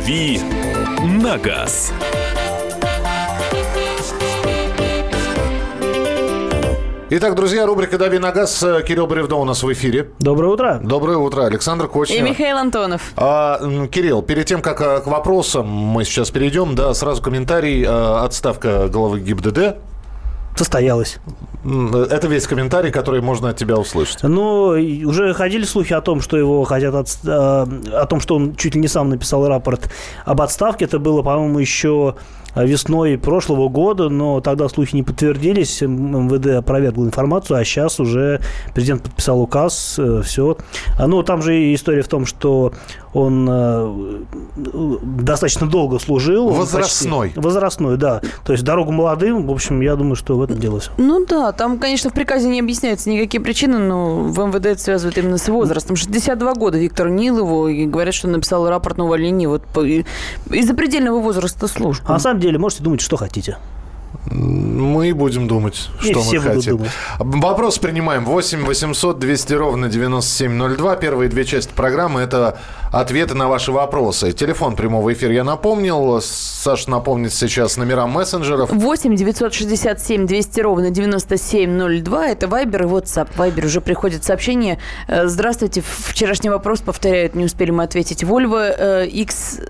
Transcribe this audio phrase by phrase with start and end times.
[0.00, 0.40] «Дави
[1.04, 1.92] на газ».
[7.10, 8.64] Итак, друзья, рубрика «Дави на газ».
[8.86, 10.08] Кирилл Бревдо у нас в эфире.
[10.18, 10.80] Доброе утро.
[10.82, 11.42] Доброе утро.
[11.42, 12.18] Александр Кочнев.
[12.18, 13.12] И Михаил Антонов.
[13.14, 17.84] А, Кирилл, перед тем, как а, к вопросам мы сейчас перейдем, да, сразу комментарий.
[17.86, 19.76] А, отставка главы ГИБДД
[20.56, 21.18] состоялась.
[21.64, 24.22] Это весь комментарий, который можно от тебя услышать.
[24.22, 27.08] Ну, уже ходили слухи о том, что его хотят от...
[27.24, 29.90] о том, что он чуть ли не сам написал рапорт
[30.24, 30.86] об отставке.
[30.86, 32.14] Это было, по-моему, еще
[32.56, 38.40] весной прошлого года, но тогда слухи не подтвердились, МВД опровергло информацию, а сейчас уже
[38.74, 40.56] президент подписал указ, э, все.
[40.98, 42.72] А, ну, там же история в том, что
[43.12, 44.22] он э,
[45.02, 46.48] достаточно долго служил.
[46.50, 47.28] Возрастной.
[47.28, 48.20] Почти, возрастной, да.
[48.44, 50.92] То есть дорогу молодым, в общем, я думаю, что в этом дело все.
[50.96, 55.18] Ну да, там, конечно, в приказе не объясняются никакие причины, но в МВД это связывают
[55.18, 55.96] именно с возрастом.
[55.96, 61.68] 62 года Виктор Нилову, и говорят, что написал рапорт на увольнение вот из-за предельного возраста
[61.68, 62.04] службы.
[62.08, 63.56] А на самом деле, можете думать, что хотите.
[64.26, 66.76] Мы будем думать, И что все мы хотим.
[66.76, 66.90] Думать.
[67.18, 68.24] Вопрос принимаем.
[68.24, 70.96] 8 800 200 ровно 9702.
[70.96, 72.58] Первые две части программы– это
[72.92, 74.32] ответы на ваши вопросы.
[74.32, 76.20] Телефон прямого эфира я напомнил.
[76.22, 78.70] Саша напомнит сейчас номера мессенджеров.
[78.72, 82.28] 8 967 200 ровно 9702.
[82.28, 83.28] Это Вайбер и WhatsApp.
[83.36, 84.78] Вайбер уже приходит сообщение.
[85.08, 85.82] Э, здравствуйте.
[85.82, 87.34] Вчерашний вопрос повторяют.
[87.34, 88.22] Не успели мы ответить.
[88.22, 89.60] Volvo X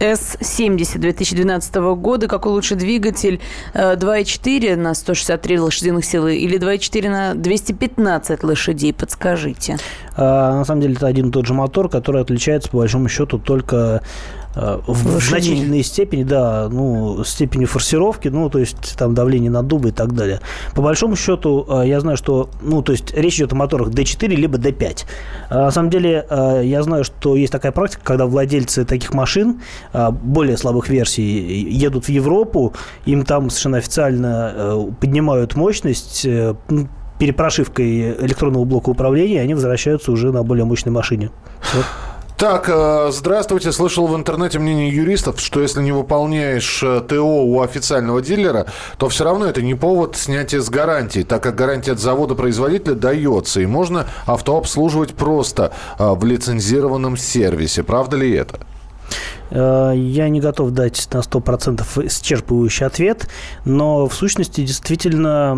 [0.00, 2.26] с-70 2012 года.
[2.26, 3.40] Какой лучше двигатель?
[3.74, 8.92] 2.4 э, на 163 лошадиных силы или 2.4 на 215 лошадей?
[8.92, 9.76] Подскажите.
[10.16, 13.38] А, на самом деле это один и тот же мотор, который отличается по большому счету
[13.38, 14.02] только
[14.56, 19.90] Э, в значительной степени, да, ну, степени форсировки, ну, то есть там давление на дубы
[19.90, 20.40] и так далее.
[20.74, 24.28] По большому счету, э, я знаю, что, ну, то есть речь идет о моторах D4
[24.34, 25.04] либо D5.
[25.50, 29.60] Э, на самом деле, я знаю, что есть такая практика, когда владельцы таких машин,
[29.92, 32.74] более слабых версий, едут в Европу,
[33.06, 36.26] им там совершенно официально поднимают мощность,
[37.18, 41.30] перепрошивкой электронного блока управления, они возвращаются уже на более мощной машине.
[41.74, 41.84] Вот.
[42.40, 43.70] Так, э, здравствуйте.
[43.70, 48.64] Слышал в интернете мнение юристов, что если не выполняешь э, ТО у официального дилера,
[48.96, 53.60] то все равно это не повод снятия с гарантии, так как гарантия от завода-производителя дается,
[53.60, 57.82] и можно авто обслуживать просто э, в лицензированном сервисе.
[57.82, 58.60] Правда ли это?
[59.50, 63.28] Я не готов дать на 100% исчерпывающий ответ,
[63.64, 65.56] но в сущности действительно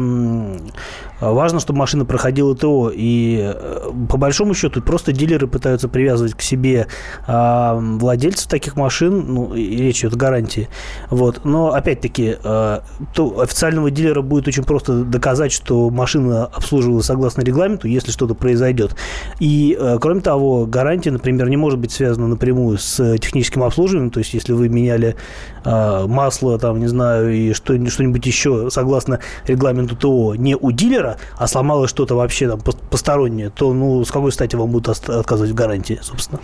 [1.22, 2.90] Важно, чтобы машина проходила ТО.
[2.92, 6.88] И э, по большому счету просто дилеры пытаются привязывать к себе
[7.28, 9.24] а, владельцев таких машин.
[9.28, 10.68] Ну, и речь идет о гарантии.
[11.10, 11.44] Вот.
[11.44, 12.82] Но опять-таки, а,
[13.14, 18.96] то официального дилера будет очень просто доказать, что машина обслуживалась согласно регламенту, если что-то произойдет.
[19.38, 23.81] И кроме того, гарантия, например, не может быть связана напрямую с техническим обслуживанием.
[24.10, 25.16] То есть, если вы меняли
[25.64, 31.46] а, масло, там, не знаю, и что-нибудь еще согласно регламенту ТО не у дилера, а
[31.46, 32.60] сломалось что-то вообще там
[32.90, 36.40] постороннее, то ну с какой стати вам будут отказывать в гарантии, собственно?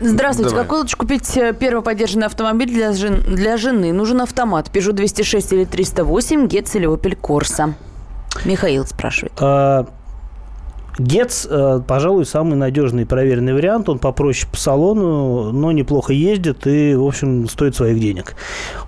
[0.00, 0.50] Здравствуйте.
[0.50, 0.64] Давай.
[0.64, 3.22] Какой лучше купить э, первый поддержанный автомобиль для, жен...
[3.22, 3.92] для жены?
[3.92, 4.70] Нужен автомат.
[4.72, 7.74] Peugeot 206 или 308, Getz или Opel Corsa?
[8.44, 9.32] Михаил спрашивает.
[9.40, 9.86] А,
[10.98, 13.88] Гетц, э, пожалуй, самый надежный и проверенный вариант.
[13.88, 18.34] Он попроще по салону, но неплохо ездит и, в общем, стоит своих денег.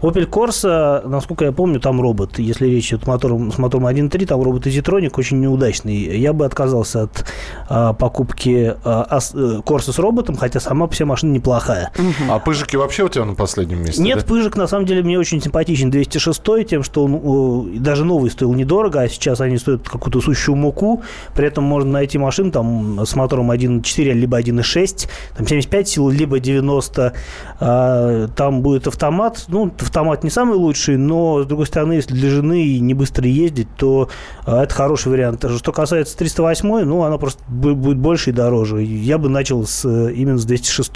[0.03, 2.39] Opel Corsa, насколько я помню, там робот.
[2.39, 6.19] Если речь идет мотором, с мотором 1.3, там робот Easytronic очень неудачный.
[6.19, 7.25] Я бы отказался от
[7.69, 11.93] а, покупки а, Corsa с роботом, хотя сама вся машина неплохая.
[12.29, 14.03] А пыжики вообще у тебя на последнем месте?
[14.03, 14.25] Нет, да?
[14.25, 19.01] пыжик на самом деле мне очень симпатичен 206 тем, что он даже новый стоил недорого,
[19.01, 21.03] а сейчас они стоят какую-то сущую муку.
[21.35, 26.41] При этом можно найти машин там с мотором 1.4 либо 1.6, там 75 сил, либо
[26.41, 27.13] 90.
[27.61, 29.45] А, там будет автомат.
[29.49, 33.69] Ну, автомат не самый лучший, но, с другой стороны, если для жены не быстро ездить,
[33.77, 34.09] то
[34.47, 35.45] а, это хороший вариант.
[35.59, 38.83] Что касается 308, ну, она просто будет больше и дороже.
[38.83, 40.91] Я бы начал с, именно с 206.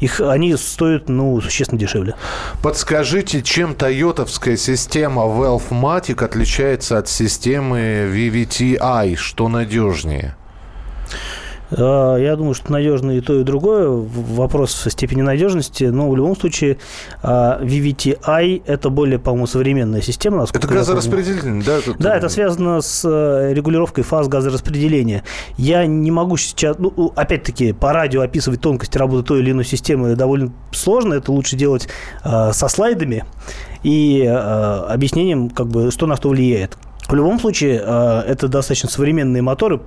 [0.00, 2.14] Их, они стоят, ну, существенно дешевле.
[2.62, 9.14] Подскажите, чем тойотовская система Valve отличается от системы VVT-i?
[9.16, 10.36] Что надежнее?
[11.76, 13.88] А, я думаю, что надежно и то, и другое.
[13.88, 15.84] Вопрос степени надежности.
[15.84, 16.78] Но в любом случае
[17.22, 20.46] а, VVT-i– это более, по-моему, современная система.
[20.52, 21.78] Это газораспределение, да?
[21.78, 25.24] Это, да, это связано с э, регулировкой фаз газораспределения.
[25.56, 30.14] Я не могу сейчас, ну, опять-таки, по радио описывать тонкости работы той или иной системы
[30.16, 31.14] довольно сложно.
[31.14, 31.88] Это лучше делать
[32.24, 33.24] э, со слайдами
[33.82, 36.76] и э, объяснением, как бы, что на что влияет.
[37.08, 39.80] В любом случае, это достаточно современные моторы,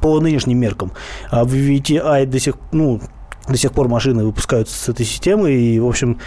[0.00, 0.92] по нынешним меркам.
[1.30, 3.00] А в VTI до сих ну,
[3.48, 6.18] до сих пор машины выпускаются с этой системой, и, в общем,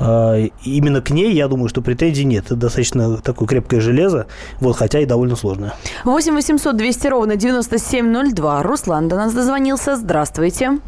[0.00, 2.46] э, именно к ней, я думаю, что претензий нет.
[2.46, 4.26] Это достаточно такое крепкое железо,
[4.60, 5.74] вот, хотя и довольно сложное.
[6.04, 8.62] 8 800 200 ровно 9702.
[8.62, 9.96] Руслан до нас дозвонился.
[9.96, 10.78] Здравствуйте.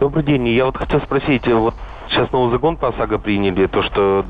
[0.00, 0.48] Добрый день.
[0.48, 1.74] Я вот хотел спросить, вот
[2.10, 4.24] сейчас новый закон по ОСАГО приняли, то, что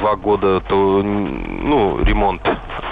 [0.00, 2.42] два года, то, ну, ремонт.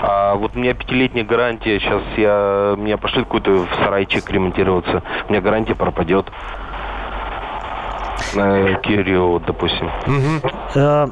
[0.03, 5.31] А вот у меня пятилетняя гарантия, сейчас я, меня пошли какой-то в сарайчик ремонтироваться, у
[5.31, 6.31] меня гарантия пропадет
[8.33, 9.89] Кирио, допустим.
[10.75, 11.09] Э,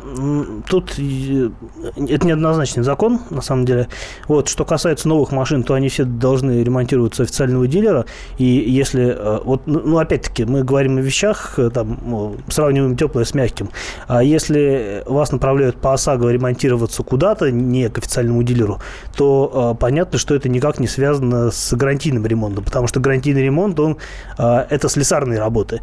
[0.69, 1.50] Тут э,
[1.96, 3.88] это неоднозначный закон, на самом деле.
[4.28, 8.06] Вот, что касается новых машин, то они все должны ремонтироваться официального дилера.
[8.38, 13.25] И если, э, вот, ну, ну, опять-таки, мы говорим о вещах, э, там, сравниваем теплое
[13.25, 13.70] с мягким.
[14.06, 18.78] А если вас направляют по ОСАГО ремонтироваться куда-то, не к официальному дилеру,
[19.17, 23.96] то понятно, что это никак не связано с гарантийным ремонтом, потому что гарантийный ремонт, он,
[24.38, 25.81] это слесарные работы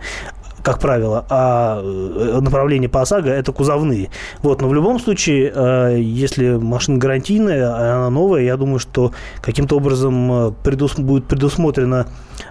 [0.64, 4.10] как правило, а э, направление по ОСАГО– это кузовные.
[4.42, 9.12] Вот, но в любом случае, э, если машина гарантийная, она новая, я думаю, что
[9.42, 12.08] каким-то образом э, предус- будет предусмотрено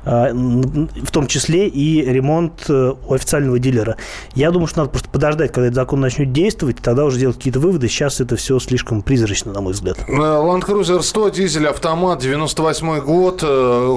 [0.06, 3.97] в том числе и ремонт у официального дилера.
[4.35, 7.58] Я думаю, что надо просто подождать, когда этот закон начнет действовать, тогда уже делать какие-то
[7.58, 7.88] выводы.
[7.88, 9.99] Сейчас это все слишком призрачно, на мой взгляд.
[10.08, 13.44] Land Cruiser 100, дизель, автомат, 98 год.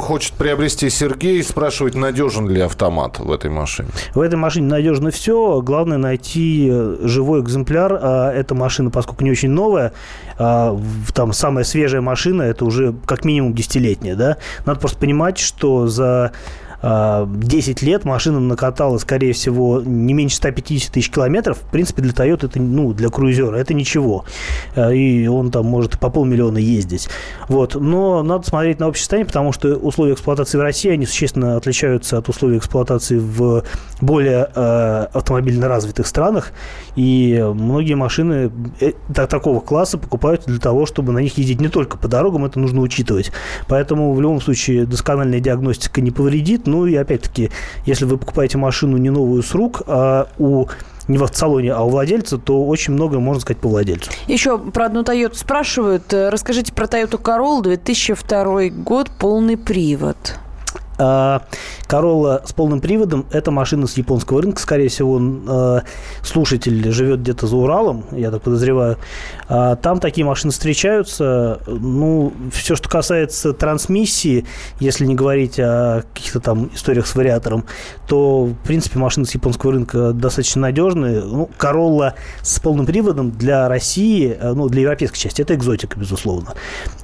[0.02, 1.44] Хочет приобрести Сергей.
[1.44, 3.90] Спрашивает, надежен ли автомат в этой машине.
[4.16, 5.62] В этой машине надежно все.
[5.62, 6.72] Главное найти
[7.04, 8.00] живой экземпляр.
[8.02, 9.94] А эта машина, поскольку не очень новая,
[10.40, 14.38] там самая свежая машина, это уже как минимум десятилетняя, да.
[14.66, 16.32] Надо просто понимать, что за
[16.82, 21.58] 10 лет машина накатала, скорее всего, не меньше 150 тысяч километров.
[21.58, 24.26] В принципе, для Toyota это, ну, для круизера это ничего.
[24.76, 27.10] А, и он там может по полмиллиона ездить.
[27.50, 27.76] Вот.
[27.76, 32.18] Но надо смотреть на общее состояние, потому что условия эксплуатации в России, они существенно отличаются
[32.18, 33.64] от условий эксплуатации в
[34.00, 36.54] более э, автомобильно развитых странах.
[36.96, 41.98] И многие машины э, такого класса покупают для того, чтобы на них ездить не только
[41.98, 43.32] по дорогам, это нужно учитывать.
[43.68, 47.52] Поэтому в любом случае доскональная диагностика не повредит, ну и опять-таки,
[47.86, 50.68] если вы покупаете машину не новую с рук, а у
[51.10, 54.12] не в автосалоне, а у владельца, то очень многое можно сказать по владельцу.
[54.28, 56.14] Еще про одну Toyota спрашивают.
[56.14, 60.40] Э, расскажите про Toyota Corolla 2002 год, полный привод.
[61.00, 61.44] А,
[61.88, 64.62] Королла с полным приводом– это машина с японского рынка.
[64.62, 65.82] Скорее всего, э,
[66.22, 68.98] слушатель живет где-то за Уралом, я так подозреваю.
[69.48, 71.62] А, там такие машины встречаются.
[71.66, 74.46] Ну, все, что касается трансмиссии,
[74.80, 77.66] если не говорить о каких-то там историях с вариатором,
[78.08, 81.22] то, в принципе, машины с японского рынка достаточно надежные.
[81.22, 86.54] Ну, Королла с полным приводом для России, э, ну, для европейской части– это экзотика, безусловно.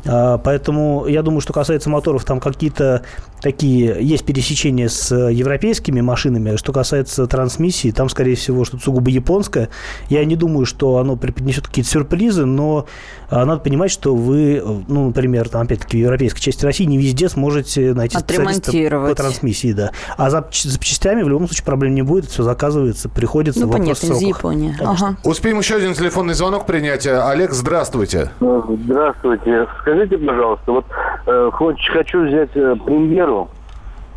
[0.06, 3.04] А, поэтому я думаю, что касается моторов, там какие-то
[3.46, 6.56] такие, есть пересечения с европейскими машинами.
[6.56, 9.70] Что касается трансмиссии, там, скорее всего, что-то сугубо японское.
[10.10, 12.86] Я не думаю, что оно преподнесет какие-то сюрпризы, но
[13.30, 17.30] а, надо понимать, что вы, ну, например, там, опять-таки, в европейской части России не везде
[17.30, 19.92] сможете найти специалиста по трансмиссии, да.
[20.18, 24.22] А за запчастями в любом случае проблем не будет, все заказывается, приходится ну, понятно, из
[24.22, 24.76] Японии.
[24.80, 25.16] Ага.
[25.24, 27.08] Успеем еще один телефонный звонок принять.
[27.08, 28.32] Олег, здравствуйте.
[28.40, 29.68] Здравствуйте.
[29.82, 30.86] Скажите, пожалуйста, вот
[31.28, 33.50] э, хочу взять э, премьеру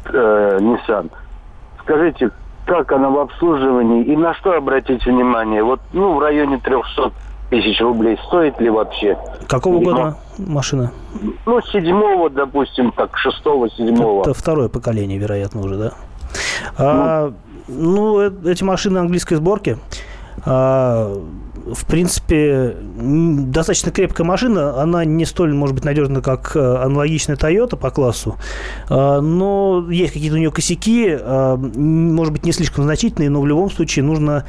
[0.06, 1.10] э, Nissan.
[1.82, 2.30] Скажите,
[2.66, 5.62] как она в обслуживании и на что обратить внимание?
[5.62, 7.12] Вот, ну, в районе 300
[7.50, 9.18] тысяч рублей стоит ли вообще?
[9.48, 10.92] Какого года машина?
[11.46, 14.22] Ну, седьмого, допустим, так, шестого, седьмого.
[14.22, 15.92] Это второе поколение, вероятно, уже, да?
[16.76, 17.32] А,
[17.68, 19.78] ну, э, эти машины английской сборки.
[20.44, 21.14] А,
[21.72, 24.80] в принципе, достаточно крепкая машина.
[24.80, 28.36] Она не столь, может быть, надежна, как э, аналогичная Toyota по классу.
[28.88, 33.46] А, но есть какие-то у нее косяки, а, может быть, не слишком значительные, но в
[33.46, 34.44] любом случае нужно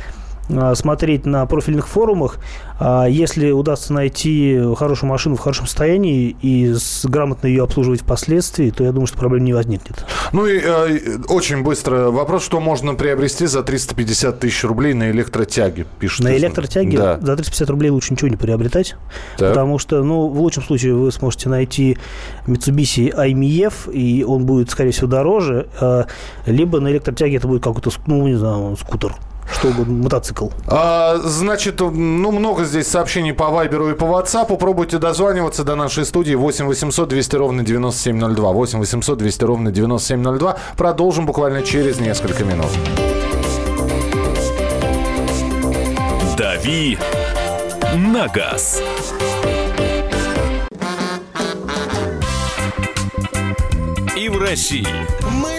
[0.74, 2.38] смотреть на профильных форумах.
[2.79, 8.84] А если удастся найти хорошую машину в хорошем состоянии и грамотно ее обслуживать впоследствии, то
[8.84, 10.06] я думаю, что проблем не возникнет.
[10.32, 15.86] Ну и э, очень быстро вопрос, что можно приобрести за 350 тысяч рублей на электротяге,
[16.00, 16.25] пишут.
[16.25, 17.20] На электротяге да.
[17.20, 18.96] за 350 рублей лучше ничего не приобретать,
[19.38, 19.50] так.
[19.50, 21.98] потому что, ну, в лучшем случае вы сможете найти
[22.48, 26.08] Mitsubishi IMF, и он будет, скорее всего, дороже, а,
[26.46, 29.15] либо на электротяге это будет какой-то, ну, не знаю, скутер
[29.51, 30.50] что угодно, мотоцикл.
[30.68, 34.56] А, значит, ну, много здесь сообщений по Вайберу и по WhatsApp.
[34.58, 38.51] Пробуйте дозваниваться до нашей студии 8 800 200 ровно 9702.
[38.51, 40.58] 8 800 200 ровно 9702.
[40.77, 42.70] Продолжим буквально через несколько минут.
[46.38, 46.98] «Дави
[47.96, 48.82] на газ».
[54.15, 54.88] И в России.
[55.32, 55.58] Мысли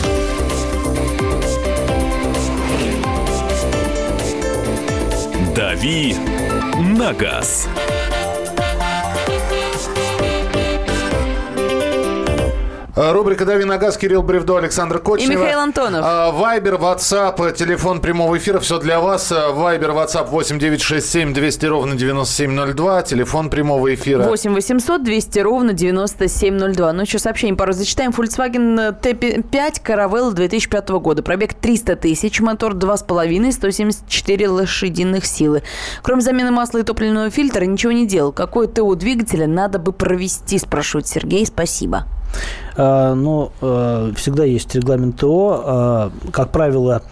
[5.81, 6.13] «Дави
[6.79, 7.67] на газ».
[12.95, 15.31] Рубрика «Дави на газ», Кирилл Бревдо, Александр Кочнева.
[15.31, 16.03] И Михаил Антонов.
[16.05, 19.31] А, Вайбер, WhatsApp, телефон прямого эфира, все для вас.
[19.31, 24.23] А, Вайбер, WhatsApp 8967 200 ровно 9702, телефон прямого эфира.
[24.23, 26.93] 8 800 200 ровно 9702.
[26.93, 28.11] Ну, еще сообщение пару зачитаем.
[28.11, 31.23] Volkswagen T5 Caravelle 2005 года.
[31.23, 35.63] Пробег 300 тысяч, мотор 2,5, 174 лошадиных силы.
[36.01, 38.33] Кроме замены масла и топливного фильтра, ничего не делал.
[38.33, 41.45] Какой ТО двигателя надо бы провести, спрашивает Сергей.
[41.45, 42.05] Спасибо.
[42.77, 45.63] А, Но э, всегда есть регламент ТО.
[45.65, 47.03] А, Как правило,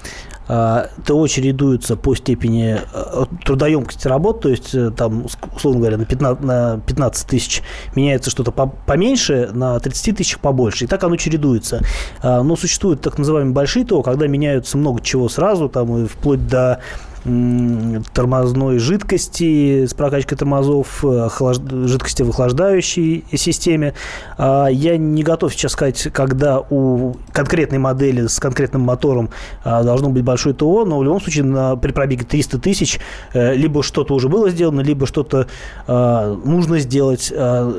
[0.48, 6.44] ТО чередуются по степени э, трудоемкости работ, то есть э, там, условно говоря, на 15,
[6.44, 7.62] на 15 тысяч
[7.96, 11.82] меняется что-то по- поменьше, на 30 тысяч побольше, и так оно чередуется.
[12.24, 16.80] Но существуют так называемые большие ТО, когда меняются много чего сразу, там и вплоть до
[17.24, 23.94] тормозной жидкости с прокачкой тормозов, э, охлаж- жидкости в охлаждающей системе.
[24.38, 29.30] А, Я не готов сейчас сказать, когда у конкретной модели с конкретным мотором
[29.64, 33.00] а, должно быть большое ТО, но в любом случае на, при пробеге 300 тысяч
[33.34, 35.48] э, либо что-то уже было сделано, либо что-то
[35.88, 37.32] а, нужно сделать.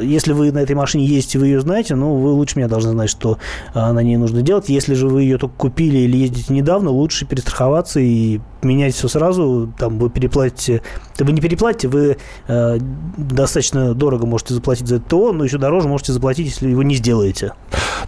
[0.02, 3.10] Если вы на этой машине ездите, вы ее знаете, ну, вы лучше меня должны знать,
[3.10, 3.38] что
[3.74, 4.68] на ней нужно делать.
[4.68, 9.72] Если же вы ее только купили или ездите недавно, лучше перестраховаться и менять все сразу.
[9.78, 10.82] Там вы переплатите...
[11.18, 12.16] Да вы не переплатите, вы
[12.48, 12.78] э,
[13.16, 16.94] достаточно дорого можете заплатить за это ТО, но еще дороже можете заплатить, если его не
[16.94, 17.52] сделаете.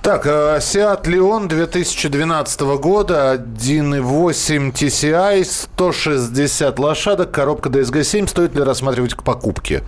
[0.03, 8.27] Так, э, Seat Leon 2012 года, 1.8 TCI, 160 лошадок, коробка DSG-7.
[8.27, 9.83] Стоит ли рассматривать к покупке?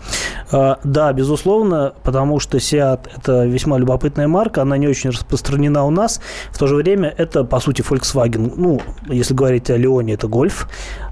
[0.53, 5.91] А, Да, безусловно, потому что Seat– это весьма любопытная марка, она не очень распространена у
[5.91, 6.21] нас.
[6.51, 8.53] В то же время это, по сути, Volkswagen.
[8.55, 10.54] Ну, если говорить о Леоне, это Golf.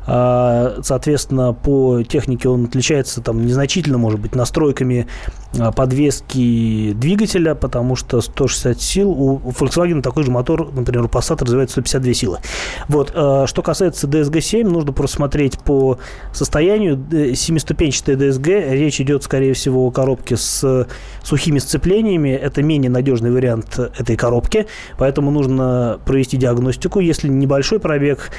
[0.06, 5.06] А, Соответственно, по технике он отличается там незначительно, может быть, настройками
[5.58, 11.42] а, подвески двигателя, потому что 160 сил, у Volkswagen такой же мотор, например, у Passat
[11.44, 12.38] развивает 152 силы.
[12.88, 13.12] Вот.
[13.14, 15.98] а, Что касается DSG-7, нужно просто смотреть по
[16.32, 17.00] состоянию.
[17.36, 20.86] Семиступенчатая DSG, речь идет, скорее всего, о коробке с
[21.22, 22.30] сухими сцеплениями.
[22.30, 24.66] Это менее надежный вариант этой коробки,
[24.98, 26.98] поэтому нужно провести диагностику.
[26.98, 28.30] Если небольшой пробег,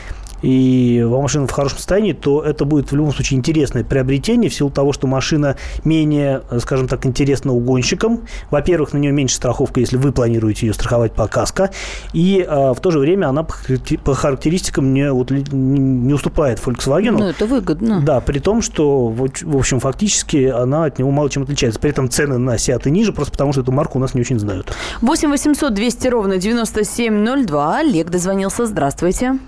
[0.44, 4.70] и машина в хорошем состоянии, то это будет в любом случае интересное приобретение в силу
[4.70, 8.22] того, что машина менее, э, скажем так, интересна угонщикам.
[8.52, 11.72] Во-первых, на нее меньше страховка, если вы планируете ее страховать по каско.
[12.12, 16.60] И э, в то же время она по характер- по характеристикам не, вот, не уступает
[16.60, 17.12] Volkswagen.
[17.12, 18.02] Ну, это выгодно.
[18.02, 21.80] Да, при том, что, в общем, фактически она от него мало чем отличается.
[21.80, 24.40] При этом цены на Seat ниже, просто потому что эту марку у нас не очень
[24.40, 24.74] знают.
[25.02, 27.78] 8 800 200 ровно 9702.
[27.78, 28.66] Олег дозвонился.
[28.66, 29.40] Здравствуйте.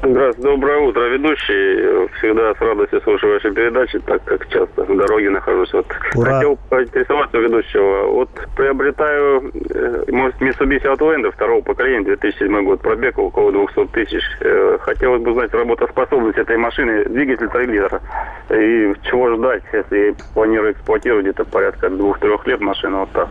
[0.00, 2.08] Здравствуйте, доброе утро, ведущий.
[2.18, 5.72] Всегда с радостью слушаю ваши передачи, так как часто в дороге нахожусь.
[5.72, 6.34] Вот Ура.
[6.34, 8.06] хотел поинтересоваться у ведущего.
[8.06, 14.22] Вот приобретаю э, может, Mitsubishi Outlander второго поколения, 2007 год, пробег около 200 тысяч.
[14.40, 18.00] Э, Хотелось бы узнать работоспособность этой машины, двигатель 3 литра.
[18.50, 23.28] И чего ждать, если планирую эксплуатировать где-то порядка 2-3 лет машину вот так.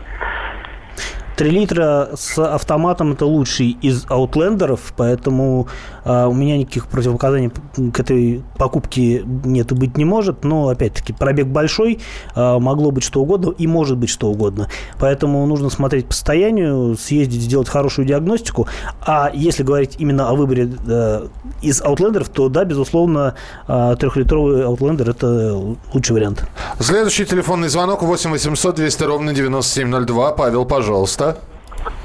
[1.38, 5.68] 3 литра с автоматом это лучший из аутлендеров, поэтому
[6.04, 7.52] а, у меня никаких противопоказаний
[7.92, 10.42] к этой покупке нет и быть не может.
[10.42, 12.00] Но, опять-таки, пробег большой,
[12.34, 14.68] а, могло быть что угодно и может быть что угодно.
[14.98, 18.66] Поэтому нужно смотреть по состоянию, съездить, сделать хорошую диагностику.
[19.00, 21.28] А если говорить именно о выборе э,
[21.62, 23.36] из аутлендеров, то да, безусловно,
[23.68, 25.54] а, трехлитровый аутлендер это
[25.94, 26.48] лучший вариант.
[26.80, 30.32] Следующий телефонный звонок 8 800 200 ровно 9702.
[30.32, 31.27] Павел, пожалуйста.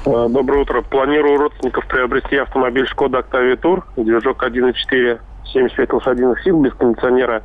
[0.06, 0.82] Э, Доброе утро.
[0.82, 5.18] Планирую родственников приобрести автомобиль Шкода Octavia Tour, движок 1.4,
[5.52, 7.42] 75 лошадиных сил, без кондиционера.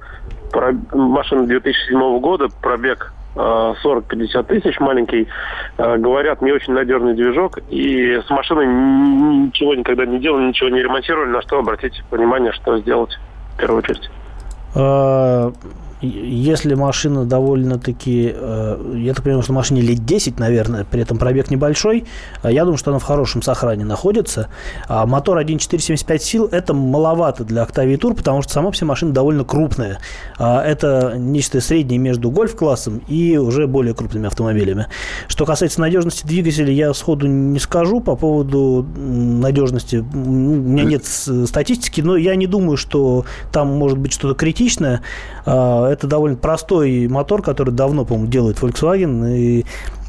[0.51, 5.27] Про- Машина 2007 года, пробег э, 40-50 тысяч, маленький.
[5.77, 7.59] Э, Говорят, не очень надежный движок.
[7.69, 11.29] И с машиной ничего никогда не делали, ничего не ремонтировали.
[11.29, 13.17] На что обратить внимание, что сделать
[13.55, 14.09] в первую очередь.
[16.01, 21.17] А, если машина довольно-таки, э, я так понимаю, что машине лет 10, наверное, при этом
[21.17, 22.05] пробег небольшой,
[22.43, 24.47] э, я думаю, что она в хорошем сохране находится.
[24.87, 29.43] А мотор 1.475 сил– это маловато для Octavia Tour, потому что сама вся машина довольно
[29.43, 29.99] крупная.
[30.37, 34.87] А это нечто среднее между гольф-классом и уже более крупными автомобилями.
[35.27, 39.97] Что касается надежности двигателя, я сходу не скажу по поводу надежности.
[39.97, 45.01] У меня нет статистики, но я не думаю, что там может быть что-то критичное.
[45.89, 49.29] Это довольно простой мотор, который давно, по-моему, делает Volkswagen.
[49.35, 49.65] И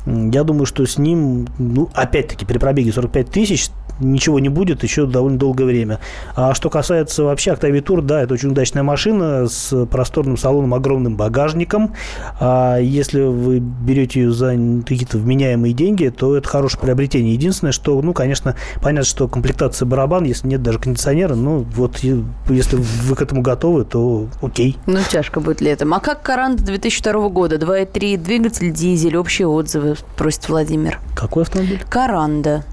[0.06, 3.68] я думаю, что с ним, ну, опять-таки, при пробеге 45 тысяч
[4.00, 6.00] ничего не будет еще довольно долгое время.
[6.34, 11.16] А что касается вообще Octavia Tour, да, это очень удачная машина с просторным салоном, огромным
[11.16, 11.94] багажником.
[12.40, 14.50] А если вы берете ее за
[14.86, 17.34] какие-то вменяемые деньги, то это хорошее приобретение.
[17.34, 22.76] Единственное, что, ну, конечно, понятно, что комплектация барабан, если нет даже кондиционера, ну, вот если
[22.76, 24.76] вы к этому готовы, то окей.
[24.86, 25.94] Ну, тяжко будет летом.
[25.94, 27.56] А как Каранда 2002 года?
[27.56, 30.98] 2.3 двигатель, дизель, общие отзывы, просит Владимир.
[31.14, 31.82] Какой автомобиль?
[31.88, 32.64] Каранда.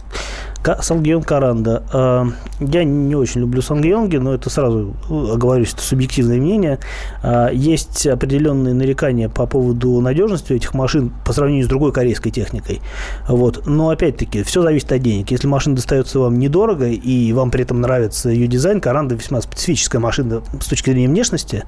[0.81, 1.83] Сангеон Каранда.
[1.93, 2.27] А,
[2.59, 6.79] я не очень люблю Сангеонги, но это сразу ну, оговорюсь, это субъективное мнение.
[7.23, 12.81] А, есть определенные нарекания по поводу надежности этих машин по сравнению с другой корейской техникой.
[13.27, 13.65] Вот.
[13.65, 15.31] Но опять-таки, все зависит от денег.
[15.31, 20.01] Если машина достается вам недорого и вам при этом нравится ее дизайн, Каранда весьма специфическая
[20.01, 21.63] машина с точки зрения внешности,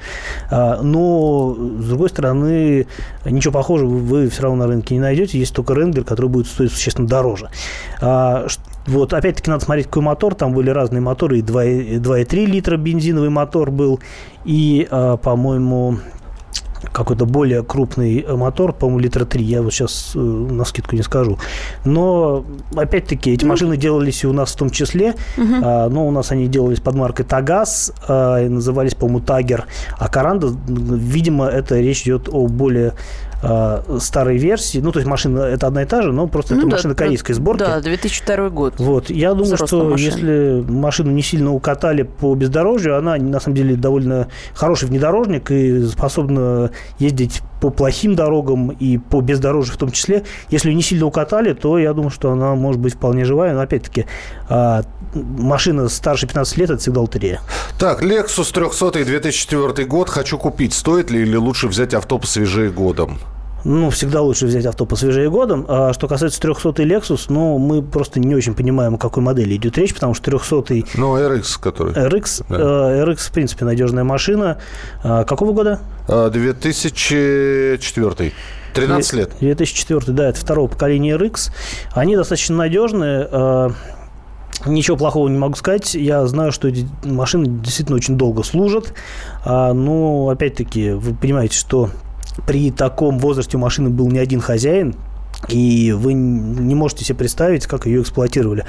[0.51, 2.87] а, но с другой стороны,
[3.25, 5.39] ничего похожего вы все равно на рынке не найдете.
[5.39, 7.49] Есть только Ренглер, который будет стоить существенно дороже.
[8.89, 10.35] Вот, опять-таки, надо смотреть, какой мотор.
[10.35, 11.39] Там были разные моторы.
[11.39, 13.99] И 2,3 литра бензиновый мотор был.
[14.45, 15.99] И, а, по-моему,
[16.91, 21.37] какой-то более крупный мотор, по-моему, литра 3, я вот сейчас э, на скидку не скажу.
[21.85, 25.61] Но, опять-таки, эти машины делались и у нас в том числе, uh-huh.
[25.63, 29.65] а, но у нас они делались под маркой Тагаз, а, назывались, по-моему, Тагер,
[29.97, 32.93] а Каранда, видимо, это речь идет о более
[33.41, 34.79] э, старой версии.
[34.79, 36.95] Ну, то есть машина это одна и та же, но просто ну, это да, машина
[36.95, 37.59] корейской сборки.
[37.59, 38.73] Да, 2002 год.
[38.77, 39.09] Вот.
[39.09, 39.95] Я думаю, что машина.
[39.97, 45.85] если машину не сильно укатали по бездорожью, она на самом деле довольно хороший внедорожник и
[45.85, 50.23] способна ездить по плохим дорогам и по бездорожью в том числе.
[50.49, 53.53] Если не сильно укатали, то я думаю, что она может быть вполне живая.
[53.53, 54.05] Но опять-таки,
[54.49, 54.81] э,
[55.13, 57.41] машина старше 15 лет– это всегда лотерея.
[57.77, 60.09] Так, Lexus 300 2004 год.
[60.09, 60.73] Хочу купить.
[60.73, 63.19] Стоит ли или лучше взять авто посвежее годом?
[63.65, 65.65] Ну, всегда лучше взять авто посвежее годом.
[65.67, 69.77] А что касается 300 Lexus, ну, мы просто не очень понимаем, о какой модели идет
[69.77, 71.93] речь, потому что 300 Ну, RX, который.
[71.93, 72.55] RX, да.
[72.55, 74.57] э, RX, в принципе, надежная машина.
[75.03, 75.79] А, какого года?
[76.07, 78.31] 2004.
[78.73, 79.31] 13 лет.
[79.39, 81.51] 2004, да, это второго поколения RX.
[81.93, 83.27] Они достаточно надежные.
[83.31, 83.69] Э,
[84.65, 85.95] Ничего плохого не могу сказать.
[85.95, 88.93] Я знаю, что эти машины действительно очень долго служат.
[89.45, 91.89] А, но, опять-таки, вы понимаете, что
[92.45, 94.95] при таком возрасте у машины был не один хозяин,
[95.47, 98.65] и вы не можете себе представить, как ее эксплуатировали.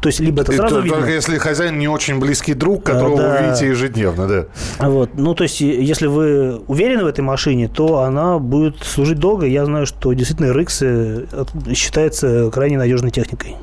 [0.00, 1.10] То есть, либо это сразу Только видно...
[1.10, 3.38] если хозяин не очень близкий друг, которого да.
[3.40, 4.46] вы видите ежедневно, да.
[4.78, 5.10] Вот.
[5.14, 9.46] Ну, то есть, если вы уверены в этой машине, то она будет служить долго.
[9.46, 13.56] Я знаю, что действительно RX э, считается крайне надежной техникой.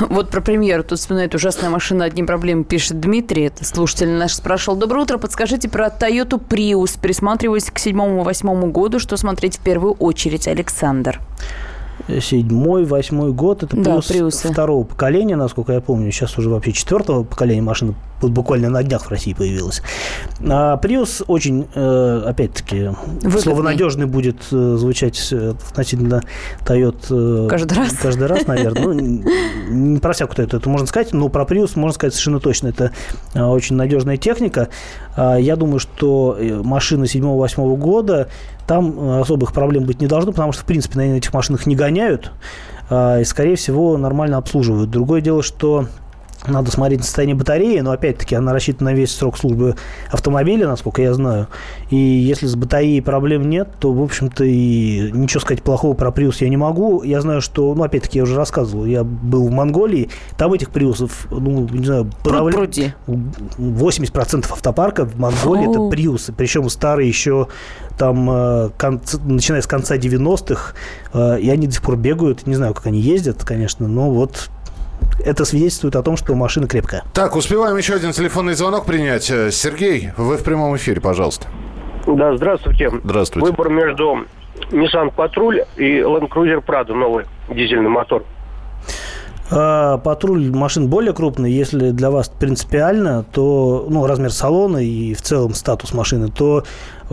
[0.00, 0.84] Вот про премьеру.
[0.84, 3.44] Тут вспоминает ужасная машина, одни проблемы, пишет Дмитрий.
[3.44, 4.76] Это слушатель наш спрашивал.
[4.76, 6.98] Доброе утро, подскажите про Toyota Prius.
[7.00, 8.98] Присматриваюсь к седьмому-восьмому году.
[8.98, 11.20] Что смотреть в первую очередь, Александр?
[12.20, 13.62] Седьмой, восьмой год.
[13.62, 16.10] Это да, плюс второго поколения, насколько я помню.
[16.10, 19.82] Сейчас уже вообще четвертого поколения машина вот буквально на днях в России появилась.
[20.40, 22.90] А Prius очень, э, опять-таки,
[23.22, 23.40] Выгодный.
[23.40, 26.22] слово «надежный» будет э, звучать э, относительно
[26.64, 27.48] Toyota...
[27.48, 27.92] Каждый раз?
[27.92, 28.82] Каждый раз, наверное.
[28.82, 32.68] Ну, не про всякую Toyota это можно сказать, но про Prius можно сказать совершенно точно.
[32.68, 32.92] Это
[33.34, 34.68] очень надежная техника.
[35.16, 38.28] А я думаю, что машина 7-8 года,
[38.66, 42.32] там особых проблем быть не должно, потому что, в принципе, на этих машинах не гоняют
[42.90, 44.90] а, и, скорее всего, нормально обслуживают.
[44.90, 45.86] Другое дело, что
[46.48, 49.76] надо смотреть на состояние батареи, но опять-таки она рассчитана на весь срок службы
[50.10, 51.48] автомобиля, насколько я знаю.
[51.90, 56.36] И если с батареей проблем нет, то, в общем-то, и ничего сказать плохого про Prius
[56.40, 57.02] я не могу.
[57.02, 61.26] Я знаю, что, ну, опять-таки, я уже рассказывал, я был в Монголии, там этих Приусов,
[61.30, 62.52] ну, не знаю, Пруд
[63.58, 65.70] 80% автопарка в Монголии О.
[65.70, 67.48] это Приусы, причем старые еще
[67.98, 70.74] там, э, конц, начиная с конца 90-х,
[71.12, 74.50] э, и они до сих пор бегают, не знаю, как они ездят, конечно, но вот
[75.24, 77.04] это свидетельствует о том, что машина крепкая.
[77.14, 79.30] Так, успеваем еще один телефонный звонок принять.
[79.30, 81.46] Э, Сергей, вы в прямом эфире, пожалуйста.
[82.06, 82.90] Да, здравствуйте.
[83.04, 83.50] Здравствуйте.
[83.50, 84.24] Выбор между
[84.70, 88.24] Nissan Patrol и Land Cruiser Prado, новый дизельный мотор.
[89.50, 95.22] А патруль машин более крупный, если для вас принципиально, то ну, размер салона и в
[95.22, 96.64] целом статус машины, то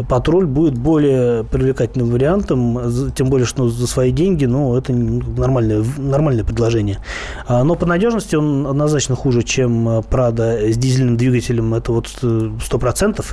[0.03, 6.43] патруль будет более привлекательным вариантом, тем более, что за свои деньги, ну, это нормальное, нормальное
[6.43, 6.99] предложение.
[7.47, 13.25] А, но по надежности он однозначно хуже, чем Прада с дизельным двигателем, это вот 100%.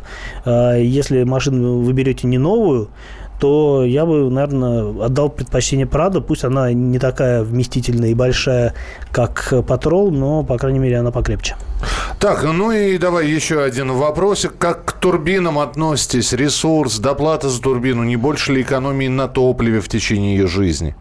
[0.45, 2.89] А, если машину вы берете не новую,
[3.43, 6.21] то я бы, наверное, отдал предпочтение Прада.
[6.21, 8.73] Пусть она не такая вместительная и большая,
[9.11, 11.57] как Патрол, но, по крайней мере, она покрепче.
[12.21, 14.57] Так, ну и давай еще один вопросик.
[14.59, 16.33] Как к турбинам относитесь?
[16.33, 20.95] Ресурс, доплата за турбину, не больше ли экономии на топливе в течение ее жизни?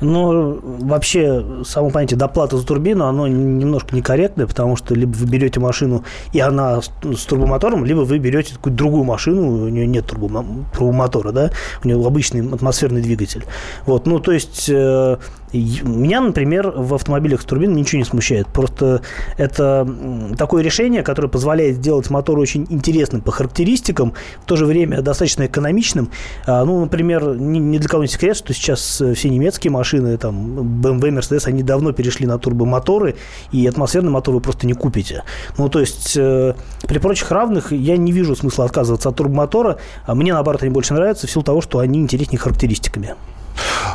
[0.00, 5.58] Ну, вообще, само понятие доплата за турбину, оно немножко некорректное, потому что либо вы берете
[5.58, 11.32] машину, и она с турбомотором, либо вы берете какую-то другую машину, у нее нет турбомотора,
[11.32, 11.50] да,
[11.82, 13.44] у нее обычный атмосферный двигатель.
[13.86, 15.16] Вот, ну, то есть э,
[15.52, 18.46] меня, например, в автомобилях с турбиной ничего не смущает.
[18.48, 19.02] Просто
[19.36, 19.88] это
[20.36, 25.46] такое решение, которое позволяет сделать мотор очень интересным по характеристикам, в то же время достаточно
[25.46, 26.10] экономичным.
[26.46, 30.80] А, ну, например, ни для кого не секрет, что сейчас э, все немецкие машины, там,
[30.80, 33.16] BMW, Mercedes, они давно перешли на турбомоторы,
[33.52, 35.22] и атмосферный мотор вы просто не купите.
[35.58, 39.78] Ну, то есть, э, при прочих равных я не вижу смысла отказываться от турбомотора.
[40.04, 43.14] А мне, наоборот, они больше нравятся в силу того, что они интереснее характеристиками.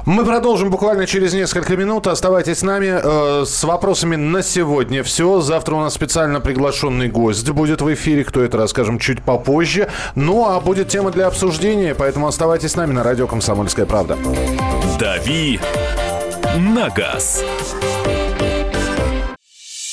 [0.06, 2.08] Мы продолжим буквально через несколько минут.
[2.08, 5.04] Оставайтесь с нами э, с вопросами на сегодня.
[5.04, 5.42] Все.
[5.42, 8.24] Завтра у нас специально приглашенный гость будет в эфире.
[8.24, 9.90] Кто это, расскажем чуть попозже.
[10.16, 14.18] Ну, а будет тема для обсуждения, поэтому оставайтесь с нами на радио «Комсомольская правда».
[15.00, 15.60] «Дави
[16.58, 17.44] на газ».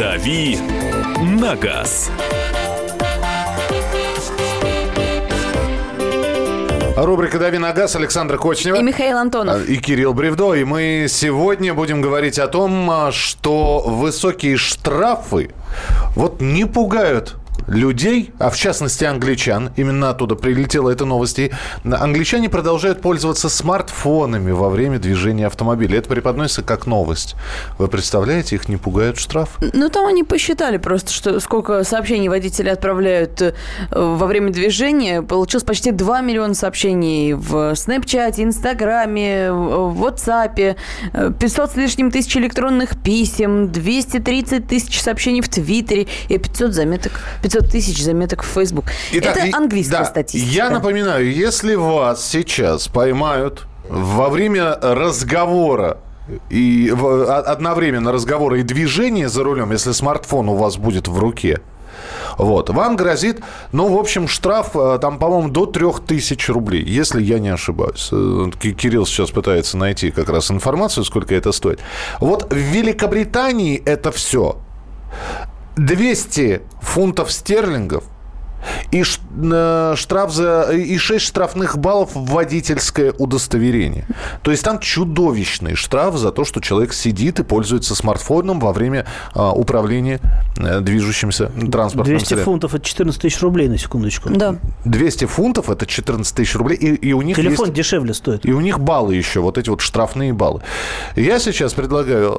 [0.00, 0.56] «Дави
[1.20, 2.10] на газ».
[6.96, 8.76] Рубрика «Дави на газ» Александра Кочнева.
[8.76, 9.68] И Михаил Антонов.
[9.68, 10.54] И Кирилл Бревдо.
[10.54, 15.50] И мы сегодня будем говорить о том, а, что высокие штрафы
[16.16, 17.36] вот не пугают
[17.70, 21.52] людей, а в частности англичан, именно оттуда прилетела эта новость, и
[21.84, 25.98] англичане продолжают пользоваться смартфонами во время движения автомобиля.
[25.98, 27.36] Это преподносится как новость.
[27.78, 29.56] Вы представляете, их не пугают штраф?
[29.72, 33.54] Ну, там они посчитали просто, что сколько сообщений водители отправляют э,
[33.90, 35.22] во время движения.
[35.22, 40.76] Получилось почти 2 миллиона сообщений в Snapchat, Инстаграме, в WhatsApp,
[41.38, 47.59] 500 с лишним тысяч электронных писем, 230 тысяч сообщений в Твиттере и 500 заметок, 500
[47.62, 48.86] тысяч заметок в Facebook.
[49.12, 50.52] Итак, Это английская да, статистика.
[50.52, 55.98] Я напоминаю, если вас сейчас поймают во время разговора
[56.48, 61.60] и а- одновременно разговора и движения за рулем, если смартфон у вас будет в руке,
[62.38, 63.40] вот, вам грозит,
[63.72, 68.08] ну, в общем, штраф э, там, по-моему, до 3000 рублей, если я не ошибаюсь.
[68.12, 71.80] Э, Ки- Кирилл сейчас пытается найти как раз информацию, сколько это стоит.
[72.20, 74.56] Вот в Великобритании это все
[75.76, 78.04] 200 фунтов стерлингов
[78.90, 79.04] и э,
[79.96, 84.06] штраф за и 6 штрафных баллов в водительское удостоверение.
[84.42, 89.06] То есть там чудовищный штраф за то, что человек сидит и пользуется смартфоном во время
[89.34, 90.20] а, управления
[90.56, 92.44] э, движущимся транспортным 200 средством.
[92.54, 94.30] фунтов– это 14 тысяч рублей, на секундочку.
[94.30, 94.56] Да.
[94.84, 98.44] 200 фунтов это 14 тысяч рублей, и, и у них Телефон есть- дешевле стоит.
[98.46, 100.62] и у них баллы еще, вот эти вот штрафные баллы.
[101.16, 102.36] Я сейчас предлагаю,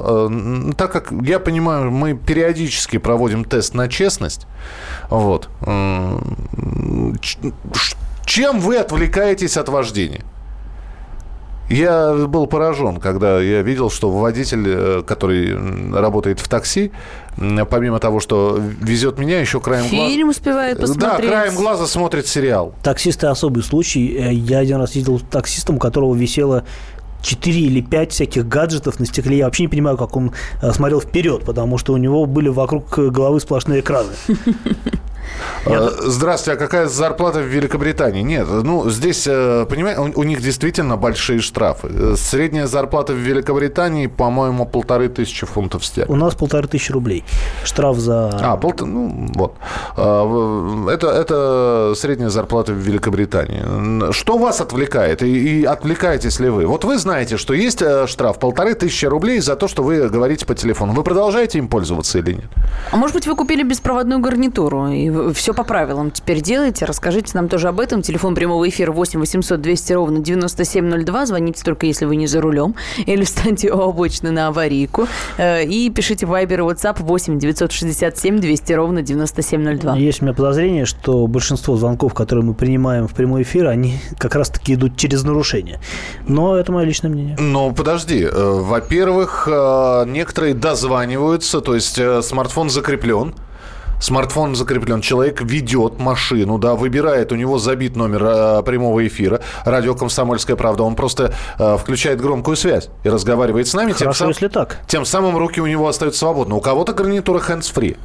[0.70, 4.48] э, так как я понимаю, мы периодически проводим тест на честность,
[5.10, 6.20] вот, ш-
[8.25, 10.21] чем вы отвлекаетесь от вождения?
[11.69, 15.56] Я был поражен, когда я видел, что водитель, э, который
[15.93, 16.91] работает в такси,
[17.69, 20.08] помимо того, что везет меня, еще краем глаза...
[20.10, 21.30] Фильм успевает Да, посмотреть.
[21.30, 22.73] краем глаза смотрит сериал.
[22.84, 24.13] Таксисты особый случай.
[24.17, 26.65] Э, Я один раз ездил с таксистом, у которого висело
[27.21, 29.38] 4 или 5 всяких гаджетов на стекле.
[29.38, 32.89] Я вообще не понимаю, как он э, смотрел вперед, потому что у него были вокруг
[32.99, 34.10] головы сплошные экраны.
[35.66, 38.22] Э, Здравствуйте, а какая зарплата в Великобритании?
[38.22, 41.88] Нет, ну, здесь, э, понимаете, у, у них действительно большие штрафы.
[41.92, 46.18] Э, Средняя зарплата в Великобритании, по-моему, полторы тысячи фунтов У стерлингов.
[46.18, 47.24] нас полторы тысячи рублей.
[47.64, 48.30] Штраф за...
[48.42, 49.54] А, полтора, ну, вот.
[49.96, 54.12] Это, это средняя зарплата в Великобритании.
[54.12, 55.22] Что вас отвлекает?
[55.24, 56.66] И, и отвлекаетесь ли вы?
[56.66, 60.56] Вот вы знаете, что есть штраф полторы тысячи рублей за то, что вы говорите по
[60.56, 60.94] телефону.
[60.94, 62.46] Вы продолжаете им пользоваться или нет?
[62.92, 66.86] А может быть, вы купили беспроводную гарнитуру и все по правилам теперь делаете?
[66.86, 68.02] Расскажите нам тоже об этом.
[68.02, 71.26] Телефон прямого эфира 8 800 200 ровно 9702.
[71.26, 72.76] Звоните только, если вы не за рулем.
[73.06, 75.08] Или встаньте у обочины на аварийку.
[75.38, 79.95] Э, И пишите в Viber и WhatsApp 8 967 200 ровно 9702.
[79.97, 84.36] Есть у меня подозрение, что большинство звонков, которые мы принимаем в прямой эфир, они как
[84.36, 85.80] раз-таки идут через нарушение.
[86.28, 87.36] Но это мое личное мнение.
[87.39, 88.24] Ну, подожди.
[88.24, 88.30] Э,
[88.62, 93.34] Во-первых, э, некоторые дозваниваются, то есть смартфон закреплен.
[94.02, 99.94] Смартфон закреплен, человек ведет машину, да, выбирает, у него забит номер э, прямого эфира, радио
[99.96, 103.92] «Комсомольская правда», он просто э, включает громкую связь и разговаривает с нами.
[103.92, 104.80] Хорошо, сам- если так.
[104.88, 106.56] Тем самым руки у него остаются свободны.
[106.56, 107.96] У кого-то гарнитура hands-free.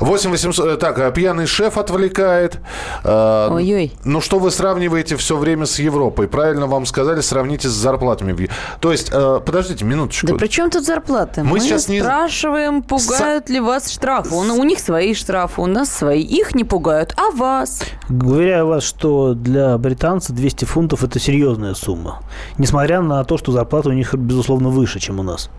[0.00, 0.66] 8 800...
[0.66, 2.58] э, Так, э, пьяный шеф отвлекает.
[3.04, 3.92] Э, Ой-ой.
[4.04, 6.28] Ну, что вы сравниваете все время с Европой?
[6.28, 8.48] Правильно вам сказали, сравните с зарплатами.
[8.80, 10.28] То есть, э, подождите минуточку.
[10.28, 11.44] Да при чем тут зарплата?
[11.44, 14.34] Мы сейчас не- спрашиваем, пугают ли вас штрафы.
[14.34, 16.22] У, у них свои штрафы, у нас свои.
[16.22, 17.82] Их не пугают, а вас?
[18.08, 22.20] Уверяю вас, что для британца 200 фунтов– это серьезная сумма.
[22.58, 25.50] Несмотря на то, что зарплата у них, безусловно, выше, чем у нас.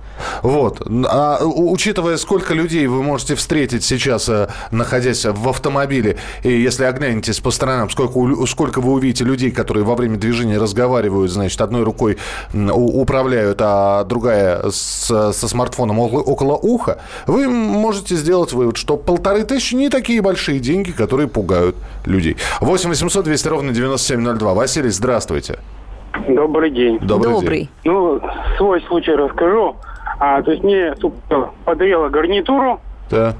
[0.41, 0.81] Вот.
[1.09, 7.39] А учитывая, сколько людей вы можете встретить сейчас, э, находясь в автомобиле, и если оглянетесь
[7.39, 12.17] по сторонам, сколько, сколько вы увидите людей, которые во время движения разговаривают, значит, одной рукой
[12.53, 19.43] управляют, а другая с- со смартфоном около, около уха, вы можете сделать вывод, что полторы
[19.43, 22.37] тысячи не такие большие деньги, которые пугают людей.
[22.61, 24.53] 8 800 200 ровно 9702.
[24.53, 25.59] Василий, здравствуйте.
[26.27, 26.99] Добрый день.
[26.99, 27.57] Добрый, Добрый.
[27.59, 27.69] день.
[27.85, 28.21] Ну,
[28.57, 29.75] свой случай расскажу.
[30.25, 32.79] А, то есть мне супруга подарила гарнитуру.
[33.09, 33.33] Да.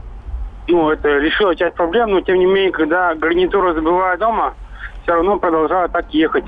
[0.67, 4.54] Ну, это решило часть проблем, но тем не менее, когда гарнитуру забываю дома,
[5.04, 6.43] все равно продолжаю так ехать.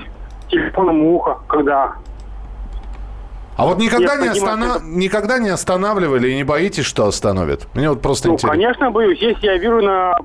[0.50, 1.94] Телефоном у уха, когда...
[3.56, 7.66] А вот никогда не, остана- это- никогда не останавливали и не боитесь, что остановят?
[7.72, 8.50] Мне вот просто Ну, интересно.
[8.50, 9.18] конечно, боюсь.
[9.18, 10.18] Если я вижу на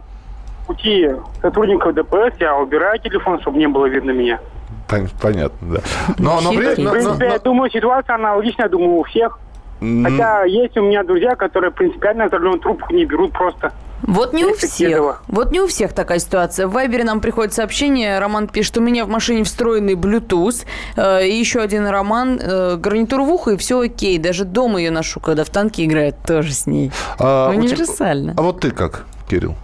[0.67, 1.09] пути
[1.41, 4.41] сотрудников ДПС, я убираю телефон, чтобы не было видно меня.
[4.89, 5.79] Пон- Понятно, да.
[6.17, 6.83] Но, но при- Хитрый.
[6.83, 9.39] но- В принципе, но- я думаю, ситуация аналогичная, думаю, у всех.
[9.81, 13.73] Хотя есть у меня друзья, которые принципиально за рулем трубку не берут просто.
[14.03, 15.21] Вот не у всех.
[15.27, 16.65] Вот не у всех такая ситуация.
[16.67, 18.17] В Вайбере нам приходит сообщение.
[18.19, 20.65] Роман пишет, у меня в машине встроенный Bluetooth.
[20.95, 22.39] Э, и еще один Роман.
[22.41, 24.17] Э, гарнитуру в ухо, и все окей.
[24.17, 26.91] Даже дома ее ношу, когда в танке играет, тоже с ней.
[27.19, 28.33] а, у тебя- Универсально.
[28.37, 29.55] А вот ты как, Кирилл?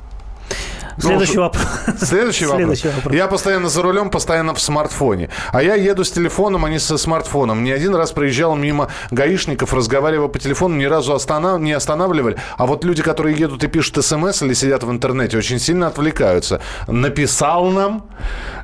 [0.99, 1.63] Следующий что- вопрос.
[1.99, 2.57] Следующий вопрос.
[2.79, 3.13] Следующий вопрос.
[3.15, 5.29] Я постоянно за рулем, постоянно в смартфоне.
[5.51, 7.63] А я еду с телефоном, а не со смартфоном.
[7.63, 12.37] Не один раз проезжал мимо гаишников, разговаривая по телефону, ни разу останов- не останавливали.
[12.57, 16.61] А вот люди, которые едут и пишут смс или сидят в интернете, очень сильно отвлекаются.
[16.87, 18.05] Написал нам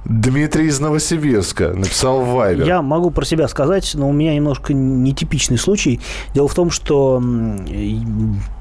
[0.06, 1.70] Дмитрий из Новосибирска.
[1.70, 2.66] Написал в Вайбер.
[2.66, 6.02] Я могу про себя сказать, но у меня немножко нетипичный случай.
[6.34, 7.22] Дело в том, что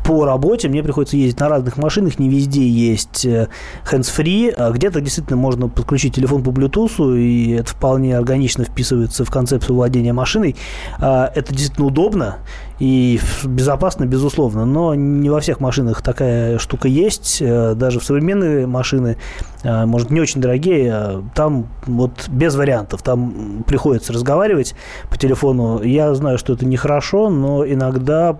[0.04, 3.48] по работе мне приходится ездить на разных машинах, не везде есть э,
[3.90, 9.30] hands-free, а где-то действительно можно подключить телефон по Bluetooth, и это вполне органично вписывается в
[9.30, 10.56] концепцию владения машиной.
[10.98, 12.38] А, Это действительно удобно
[12.82, 17.38] и безопасно, безусловно, но не во всех машинах такая штука есть.
[17.40, 19.18] Э, Даже в современные машины,
[19.62, 23.02] э, может, не очень дорогие, а там вот без вариантов.
[23.02, 24.74] Там приходится разговаривать
[25.08, 25.80] по телефону.
[25.80, 28.36] Я знаю, что это нехорошо, но иногда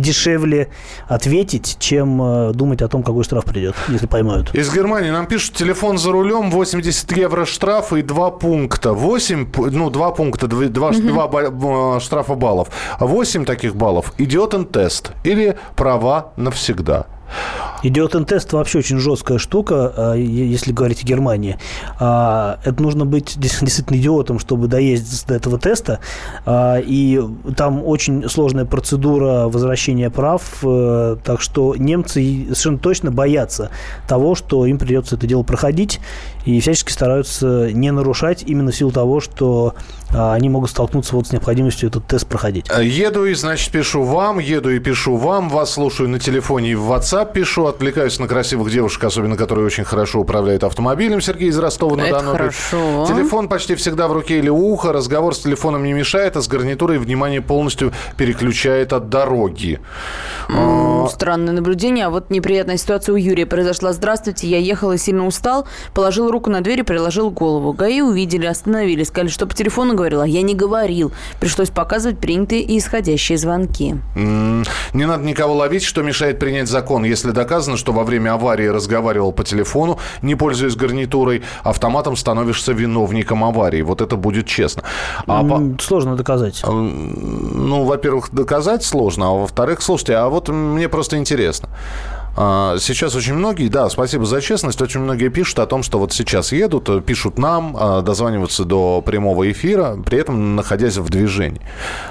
[0.00, 0.68] дешевле
[1.08, 4.54] ответить, чем э, думать о том, какой штраф придет, если поймают.
[4.54, 8.92] Из Германии нам пишут, телефон за рулем, 80 евро штраф и 2 пункта.
[8.92, 12.68] 8, п- ну, 2 пункта, 2, штрафа баллов.
[13.00, 14.12] 8 таких баллов.
[14.18, 17.06] Идиотен-тест или права навсегда.
[17.82, 21.58] Идиотен-тест вообще очень жесткая штука, а, если говорить о Германии.
[22.00, 26.00] А, Это нужно быть действительно идиотом, чтобы доездить до этого теста.
[26.46, 27.20] А, И
[27.56, 30.42] там очень сложная процедура возвращения прав.
[30.62, 33.70] э, Так что немцы совершенно точно боятся
[34.08, 36.00] того, что им придется это дело проходить.
[36.46, 39.74] И всячески стараются не нарушать именно в силу того, что
[40.12, 42.66] они могут столкнуться вот с необходимостью этот тест проходить.
[42.80, 46.92] Еду и, значит, пишу вам, еду и пишу вам, вас слушаю на телефоне и в
[46.92, 47.23] WhatsApp.
[47.24, 51.20] Пишу, отвлекаюсь на красивых девушек, особенно которые очень хорошо управляют автомобилем.
[51.20, 52.32] Сергей из Ростова-на-Дону.
[52.32, 53.06] Хорошо.
[53.08, 54.92] Телефон почти всегда в руке или у уха.
[54.92, 59.80] Разговор с телефоном не мешает, а с гарнитурой внимание полностью переключает от дороги.
[60.48, 62.06] М, Странное наблюдение.
[62.06, 63.92] А вот неприятная ситуация у Юрия произошла.
[63.92, 65.66] Здравствуйте, я ехал и сильно устал.
[65.94, 67.72] Положил руку на дверь и приложил голову.
[67.72, 69.04] ГАИ увидели, остановили.
[69.04, 70.22] Сказали, что по телефону говорила.
[70.24, 71.12] Я не говорил.
[71.40, 73.96] Пришлось показывать принятые и исходящие звонки.
[74.14, 77.03] Не надо никого ловить, что мешает принять закон.
[77.04, 83.44] Если доказано, что во время аварии разговаривал по телефону, не пользуясь гарнитурой, автоматом становишься виновником
[83.44, 83.82] аварии.
[83.82, 84.82] Вот это будет честно.
[85.26, 86.62] А по- Сложно доказать.
[86.66, 91.68] Ну, во-первых, доказать сложно, а во-вторых, слушайте, а вот мне просто интересно.
[92.36, 96.12] А, Сейчас очень многие, да, спасибо за честность, очень многие пишут о том, что вот
[96.12, 101.60] сейчас едут, э, пишут нам, а, дозваниваются до прямого эфира, при этом находясь в движении.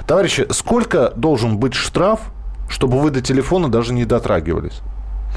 [0.08, 2.22] Товарищи, сколько должен быть штраф,
[2.70, 4.82] чтобы вы до телефона даже не дотрагивались?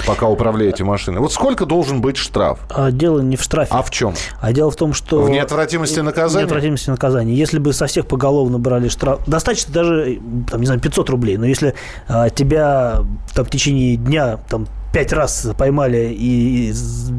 [0.05, 1.19] Пока управляете машиной.
[1.21, 2.59] Вот сколько должен быть штраф?
[2.69, 3.71] А дело не в штрафе.
[3.73, 4.13] А в чем?
[4.39, 5.21] А дело в том, что...
[5.21, 6.43] В неотвратимости наказания?
[6.43, 7.33] Неотвратимости наказания.
[7.33, 9.19] Если бы со всех поголовно брали штраф...
[9.25, 11.37] Достаточно даже, там, не знаю, 500 рублей.
[11.37, 11.73] Но если
[12.07, 12.99] а, тебя
[13.33, 16.73] там, в течение дня там, пять раз поймали и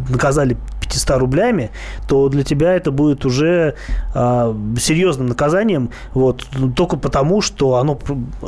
[0.08, 0.56] наказали
[0.88, 1.70] 500 рублями,
[2.08, 3.74] то для тебя это будет уже
[4.14, 6.46] а, серьезным наказанием, вот,
[6.76, 7.98] только потому, что оно,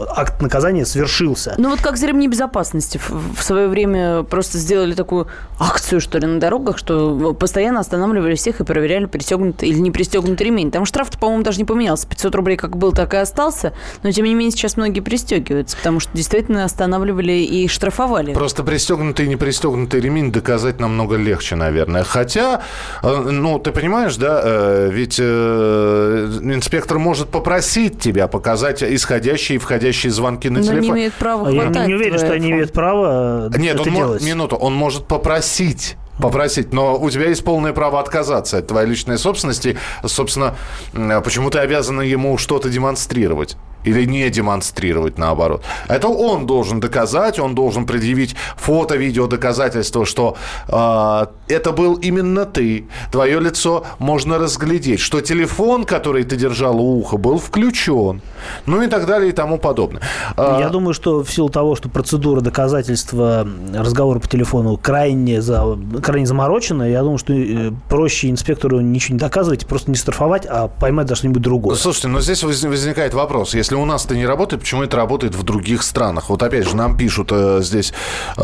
[0.09, 1.55] акт наказания свершился.
[1.59, 6.18] Ну вот как за ремни безопасности в, в свое время просто сделали такую акцию, что
[6.18, 10.70] ли, на дорогах, что постоянно останавливали всех и проверяли, пристегнут или не пристегнут ремень.
[10.70, 12.07] Там штраф-то, по-моему, даже не поменялся.
[12.07, 13.72] 500 рублей как был, так и остался.
[14.03, 18.33] Но, тем не менее, сейчас многие пристегиваются, потому что действительно останавливали и штрафовали.
[18.33, 22.05] Просто пристегнутый и не пристегнутый ремень доказать намного легче, наверное.
[22.05, 22.59] Хотя, э,
[23.03, 30.12] ну, ты понимаешь, да, э, ведь э, инспектор может попросить тебя показать исходящие и входящие
[30.12, 30.83] звонки на Но телефон.
[30.83, 33.95] не имеют права А я хватать не уверен, что они имеют право Нет, это он
[33.95, 34.23] делать.
[34.23, 39.16] минуту, он может попросить попросить, но у тебя есть полное право отказаться от твоей личной
[39.16, 39.79] собственности.
[40.05, 40.55] Собственно,
[40.93, 43.57] м, почему ты обязана ему что-то демонстрировать?
[43.85, 45.62] Или не демонстрировать, наоборот.
[45.88, 50.37] Это он должен доказать, он должен предъявить фото, видео доказательства, что
[50.69, 52.87] э, это был именно ты.
[53.12, 55.01] Твое лицо можно разглядеть.
[55.01, 58.21] Что телефон, который ты держал у уха, был включен.
[58.66, 60.03] Ну и так далее и тому подобное.
[60.37, 65.79] А, Я думаю, что в силу того, что процедура доказательства разговора по телефону крайне, за,
[66.03, 70.69] крайне заморочена, я думаю, что э, проще инспектору ничего не доказывать, просто не штрафовать, а
[70.69, 71.77] поймать за что-нибудь другое.
[71.77, 73.55] Слушайте, но здесь воз- возникает вопрос.
[73.55, 76.30] Если у нас это не работает, почему это работает в других странах?
[76.30, 77.92] Вот опять же, нам пишут э, здесь
[78.37, 78.42] э,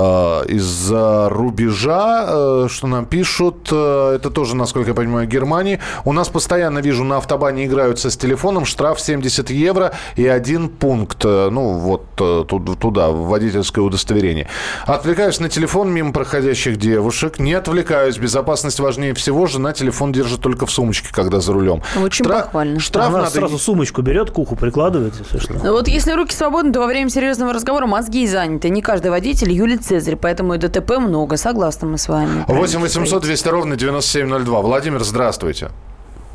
[0.49, 5.81] из-за рубежа, э, что нам пишут, э, это тоже, насколько я понимаю, Германии.
[6.05, 11.25] У нас постоянно вижу, на автобане играются с телефоном, штраф 70 евро и один пункт,
[11.25, 14.49] э, ну вот э, ту- туда, в водительское удостоверение.
[14.87, 20.67] Отвлекаюсь на телефон мимо проходящих девушек, не отвлекаюсь, безопасность важнее всего, жена телефон держит только
[20.67, 21.83] в сумочке, когда за рулем.
[22.03, 22.81] Очень похвально.
[22.81, 23.31] Штраф Она надо...
[23.31, 25.55] сразу сумочку берет, к уху прикладывает, если что.
[25.55, 28.69] Ну Вот если руки свободны, то во время серьезного разговора мозги заняты.
[28.69, 31.37] Не каждый водитель Юлий Цезарь, поэтому и ДТП много.
[31.37, 32.45] Согласны мы с вами.
[32.49, 34.61] 8 800 200 ровно 9702.
[34.61, 35.71] Владимир, здравствуйте.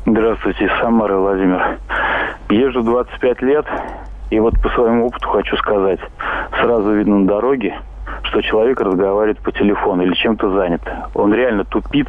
[0.06, 1.78] Здравствуйте, из Самары, Владимир.
[2.50, 3.64] Езжу 25 лет,
[4.30, 6.00] и вот по своему опыту хочу сказать.
[6.60, 7.78] Сразу видно на дороге,
[8.24, 10.82] что человек разговаривает по телефону или чем-то занят.
[11.14, 12.08] Он реально тупит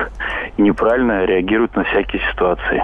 [0.58, 2.84] и неправильно реагирует на всякие ситуации.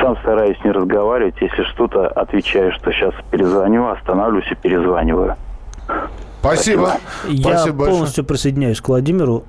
[0.00, 5.36] Сам стараюсь не разговаривать, если что-то отвечаю, что сейчас перезвоню, останавливаюсь и перезваниваю.
[6.40, 6.92] Спасибо.
[7.26, 7.90] Я Спасибо большое.
[7.98, 9.44] полностью присоединяюсь к Владимиру.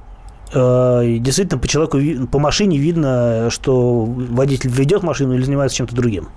[0.53, 6.27] Э, Действительно, по человеку, по машине видно, что водитель ведет машину или занимается чем-то другим.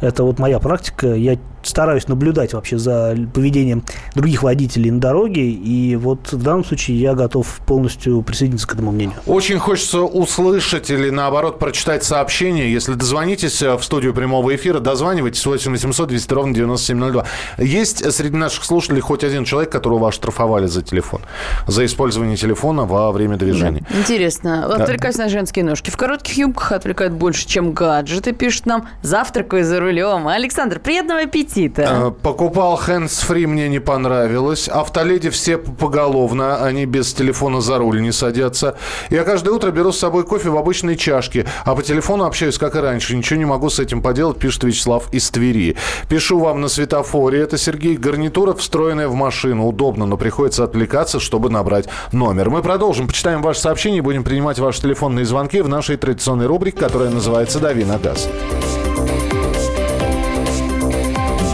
[0.00, 1.14] Это вот моя практика.
[1.14, 5.50] Я стараюсь наблюдать вообще за поведением других водителей на дороге.
[5.50, 9.16] И вот в данном случае я готов полностью присоединиться к этому мнению.
[9.26, 12.72] Очень хочется услышать или, наоборот, прочитать сообщение.
[12.72, 17.24] Если дозвонитесь э, в студию прямого эфира, дозванивайтесь 8 800 200 ровно 9702.
[17.58, 21.22] Есть среди наших слушателей хоть один человек, которого оштрафовали за телефон,
[21.66, 23.84] за использование телефона во время движения.
[23.90, 24.66] Интересно.
[24.66, 25.90] Отвлекаюсь на женские ножки.
[25.90, 28.88] В коротких юбках отвлекают больше, чем гаджеты, пишет нам.
[29.02, 30.26] Завтракаю за рулем.
[30.28, 31.82] Александр, приятного аппетита.
[31.82, 34.68] Э, Покупал hands-free, мне не понравилось.
[34.68, 38.76] Автоледи все поголовно, они без телефона за руль не садятся.
[39.10, 42.74] Я каждое утро беру с собой кофе в обычной чашке, а по телефону общаюсь, как
[42.74, 43.16] и раньше.
[43.16, 45.76] Ничего не могу с этим поделать, пишет Вячеслав из Твери.
[46.08, 47.40] Пишу вам на светофоре.
[47.40, 47.96] Это Сергей.
[47.96, 49.66] Гарнитура, встроенная в машину.
[49.66, 52.50] Удобно, но приходится отвлекаться, чтобы набрать номер.
[52.50, 53.06] Мы продолжим.
[53.06, 57.60] Почитаем ваши сообщения и будем принимать ваши телефонные звонки в нашей традиционной рубрике, которая называется
[57.60, 58.28] «Дави на газ».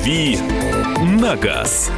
[0.00, 0.38] «Дави
[1.02, 1.90] на газ».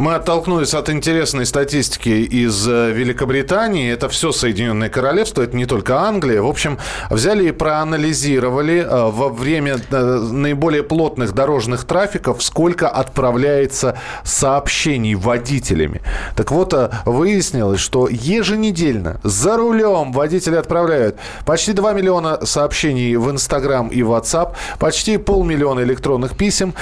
[0.00, 3.92] Мы оттолкнулись от интересной статистики из э, Великобритании.
[3.92, 6.40] Это все Соединенное Королевство, это не только Англия.
[6.40, 6.78] В общем,
[7.10, 16.00] взяли и проанализировали э, во время э, наиболее плотных дорожных трафиков, сколько отправляется сообщений водителями.
[16.34, 16.72] Так вот,
[17.04, 24.54] выяснилось, что еженедельно за рулем водители отправляют почти 2 миллиона сообщений в Инстаграм и WhatsApp,
[24.78, 26.72] почти полмиллиона электронных писем,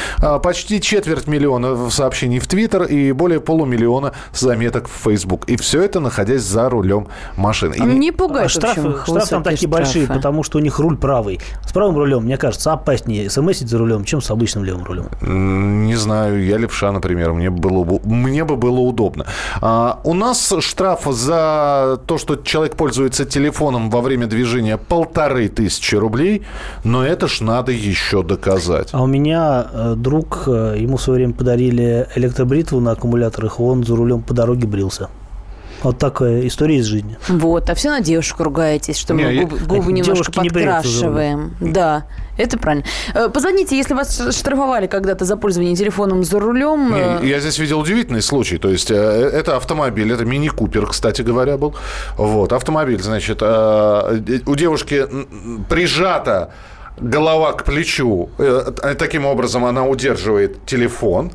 [0.41, 5.45] почти четверть миллиона сообщений в Твиттер и более полумиллиона заметок в Facebook.
[5.47, 7.75] И все это находясь за рулем машины.
[7.77, 7.83] И...
[7.83, 9.85] Не пугает а штрафы, штрафы там такие штрафы.
[9.85, 11.41] большие, потому что у них руль правый.
[11.67, 15.09] С правым рулем, мне кажется, опаснее смсить за рулем, чем с обычным левым рулем.
[15.21, 19.27] Не знаю, я левша, например, мне, было, мне бы было удобно.
[19.61, 25.95] А, у нас штраф за то, что человек пользуется телефоном во время движения полторы тысячи
[25.95, 26.43] рублей,
[26.85, 28.89] но это ж надо еще доказать.
[28.93, 33.85] А у меня э, друг, э, ему в свое время подарили электробритву на аккумуляторах, он
[33.85, 35.09] за рулем по дороге брился.
[35.83, 37.17] Вот такая история из жизни.
[37.29, 41.55] Вот, а все на девушку ругаетесь, что не, мы губы, губы немножко подкрашиваем.
[41.61, 42.85] Да, это правильно.
[43.15, 46.93] Э, позвоните, если вас штрафовали когда-то за пользование телефоном за рулем.
[46.93, 48.59] Не, я здесь видел удивительный случай.
[48.59, 51.77] То есть, это автомобиль, это мини-купер, кстати говоря, был.
[52.17, 55.07] Вот, автомобиль, значит, у девушки
[55.69, 56.53] прижата
[56.97, 58.31] голова к плечу.
[58.99, 61.31] Таким образом она удерживает телефон.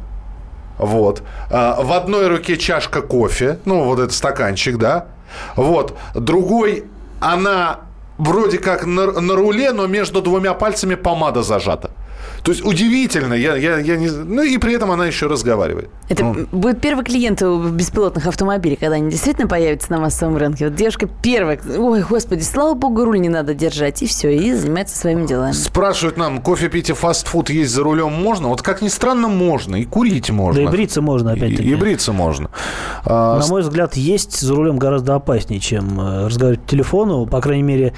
[0.78, 1.24] Вот.
[1.50, 5.08] А, в одной руке чашка кофе, ну, вот этот стаканчик, да.
[5.56, 5.98] Вот.
[6.16, 6.86] Другой,
[7.20, 7.82] она
[8.18, 11.92] вроде как на, на руле, но между двумя пальцами помада зажата.
[12.44, 14.10] То есть удивительно, я, я, я не...
[14.10, 15.90] ну и при этом она еще разговаривает.
[16.10, 16.46] Это ну.
[16.52, 20.66] будет первый клиент у беспилотных автомобилей, когда они действительно появятся на массовом рынке.
[20.66, 24.98] Вот девушка первая, ой, господи, слава богу, руль не надо держать, и все, и занимается
[24.98, 25.54] своими делами.
[25.54, 28.50] Спрашивают нам, кофе пить и фастфуд есть за рулем можно?
[28.50, 30.64] Вот как ни странно, можно, и курить можно.
[30.64, 31.64] Да и бриться можно, опять-таки.
[31.64, 32.50] И, и бриться можно.
[33.06, 37.40] А, на мой взгляд, есть за рулем гораздо опаснее, чем э, разговаривать по телефону, по
[37.40, 37.94] крайней мере,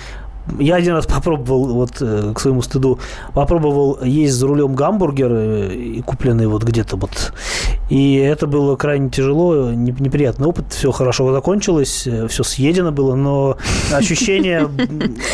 [0.60, 3.00] я один раз попробовал, вот э, к своему стыду,
[3.34, 7.34] попробовал есть за рулем гамбургер, э, купленный вот где-то вот.
[7.90, 10.74] И это было крайне тяжело, неприятный опыт.
[10.74, 13.58] Все хорошо закончилось, э, все съедено было, но
[13.92, 14.70] ощущение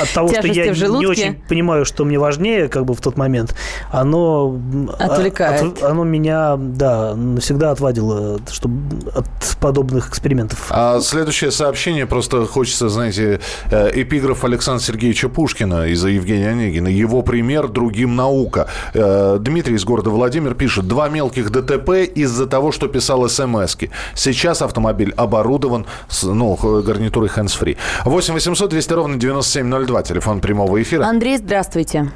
[0.01, 3.55] от того, что я не очень понимаю, что мне важнее, как бы в тот момент,
[3.91, 4.57] оно...
[4.97, 5.83] А, Отвлекает.
[5.83, 8.79] Оно меня, да, навсегда отвадило чтобы,
[9.13, 9.25] от
[9.59, 10.67] подобных экспериментов.
[10.69, 16.87] А следующее сообщение, просто хочется, знаете, эпиграф Александра Сергеевича Сергеевича Пушкина из-за Евгения Онегина.
[16.87, 18.67] Его пример другим наука.
[18.93, 20.87] Э, Дмитрий из города Владимир пишет.
[20.87, 23.89] Два мелких ДТП из-за того, что писал смс -ки.
[24.13, 27.77] Сейчас автомобиль оборудован с, ну, гарнитурой hands-free.
[28.05, 30.03] 8 800 200 ровно 9702.
[30.03, 31.03] Телефон прямого эфира.
[31.05, 32.11] Андрей, здравствуйте.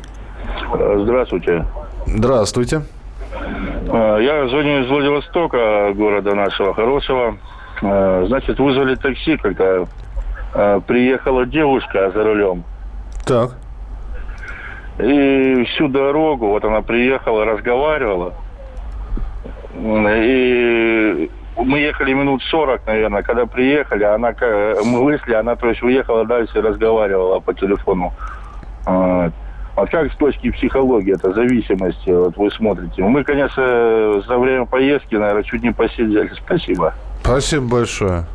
[0.71, 1.65] Э, здравствуйте.
[2.05, 2.81] Здравствуйте.
[3.31, 7.37] Э, я звоню из Владивостока, города нашего хорошего.
[7.81, 9.85] Значит, вызвали такси, когда
[10.87, 12.63] приехала девушка за рулем.
[13.25, 13.51] Так.
[14.99, 18.33] И всю дорогу, вот она приехала, разговаривала.
[19.77, 23.23] И мы ехали минут 40, наверное.
[23.23, 24.33] Когда приехали, она,
[24.85, 28.13] мы вышли, она, то есть, уехала дальше и разговаривала по телефону.
[28.85, 29.33] Вот.
[29.77, 33.03] А как с точки психологии, это зависимости, вот вы смотрите?
[33.03, 36.31] Мы, конечно, за время поездки, наверное, чуть не посидели.
[36.45, 36.93] Спасибо.
[37.21, 38.25] Спасибо большое.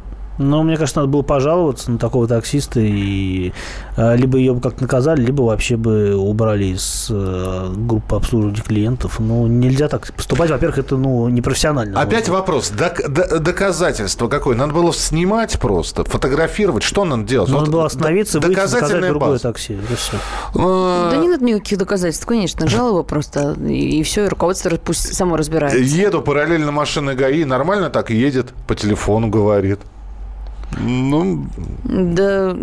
[0.41, 3.53] Но мне кажется, надо было пожаловаться на такого таксиста и
[3.97, 9.21] э, либо ее бы как-то наказали, либо вообще бы убрали из э, группы обслуживания клиентов.
[9.21, 10.51] Ну, нельзя так поступать.
[10.51, 12.01] Во-первых, это ну, непрофессионально.
[12.01, 12.71] Опять вопрос.
[12.71, 13.07] Док-
[13.41, 14.57] доказательство какое?
[14.57, 16.85] Надо было снимать просто, фотографировать.
[16.85, 17.51] Что надо делать?
[17.51, 19.43] Надо Вот было остановиться, выйти, заказать другое база.
[19.43, 19.75] такси.
[19.75, 20.17] Это все.
[20.55, 22.67] Э, Да не надо никаких доказательств, конечно.
[22.67, 25.79] Жалоба просто, и, все, и руководство пусть само разбирается.
[25.79, 29.81] Еду параллельно машины ГАИ, нормально так едет, по телефону говорит.
[30.79, 31.47] Ну,
[31.85, 32.57] Да,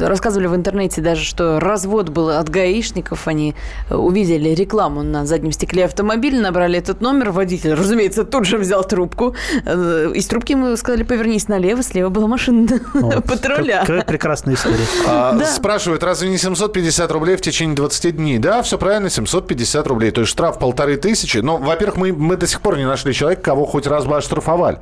[0.00, 3.26] рассказывали в интернете даже, что развод был от гаишников.
[3.26, 3.54] Они
[3.90, 7.30] э, увидели рекламу на заднем стекле автомобиля, набрали этот номер.
[7.30, 9.34] Водитель, разумеется, тут же взял трубку.
[9.64, 11.82] Э, Из трубки ему сказали, повернись налево.
[11.82, 12.68] Слева была машина
[13.26, 13.80] патруля.
[13.80, 14.76] Какая прекрасная история.
[15.06, 15.46] а, Да.
[15.46, 18.38] спрашивают, разве не 750 рублей в течение 20 дней?
[18.38, 20.10] Да, все правильно, 750 рублей.
[20.12, 21.38] То есть штраф полторы тысячи.
[21.38, 24.78] Но, во-первых, мы, мы до сих пор не нашли человека, кого хоть раз бы оштрафовали.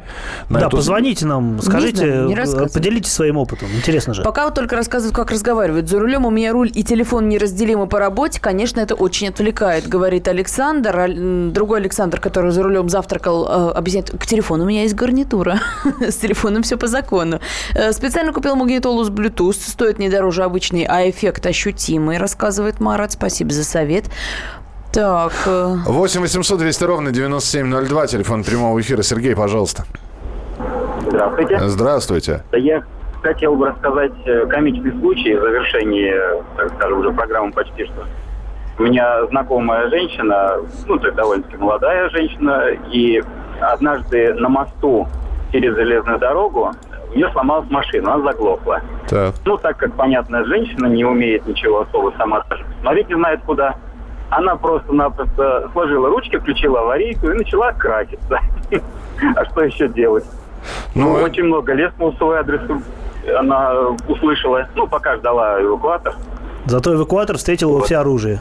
[0.48, 2.34] На Да, эту- позвоните нам, скажите, знаю, не
[2.66, 2.82] рассказывай.
[2.84, 3.68] поделитесь своим опытом.
[3.74, 4.22] Интересно же.
[4.22, 5.88] Пока вот только рассказывают, как разговаривают.
[5.88, 8.40] За рулем у меня руль и телефон неразделимы по работе.
[8.40, 11.08] Конечно, это очень отвлекает, говорит Александр.
[11.50, 15.60] Другой Александр, который за рулем завтракал, э, объясняет, к телефону у меня есть гарнитура.
[16.00, 17.40] С телефоном все по закону.
[17.74, 19.54] Э, Специально купил магнитолу с Bluetooth.
[19.54, 23.12] Стоит не дороже обычной, а эффект ощутимый, рассказывает Марат.
[23.12, 24.04] Спасибо за совет.
[24.92, 29.02] Так, э, 8 800 200 ровно 9702, телефон прямого эфира.
[29.02, 29.84] Сергей, пожалуйста.
[31.08, 31.58] Здравствуйте.
[31.60, 32.42] Здравствуйте.
[32.52, 32.82] Я
[33.22, 38.04] хотел бы рассказать э, комичный случай в завершении, э, так скажем, уже программы почти что.
[38.78, 43.22] У меня знакомая женщина, ну, так довольно-таки молодая женщина, и
[43.60, 45.08] однажды на мосту
[45.50, 46.72] через железную дорогу
[47.12, 48.82] у нее сломалась машина, она заглохла.
[49.08, 49.34] Так.
[49.44, 53.76] Ну, так как, понятно, женщина не умеет ничего особо сама даже посмотреть, не знает куда,
[54.30, 58.40] она просто-напросто сложила ручки, включила аварийку и начала краситься.
[59.34, 60.26] А что еще делать?
[60.94, 62.60] Ну, очень много лестно в свой адрес
[63.38, 63.72] она
[64.08, 64.68] услышала.
[64.74, 66.14] Ну, пока ждала эвакуатор.
[66.66, 68.40] Зато эвакуатор встретил его все оружие.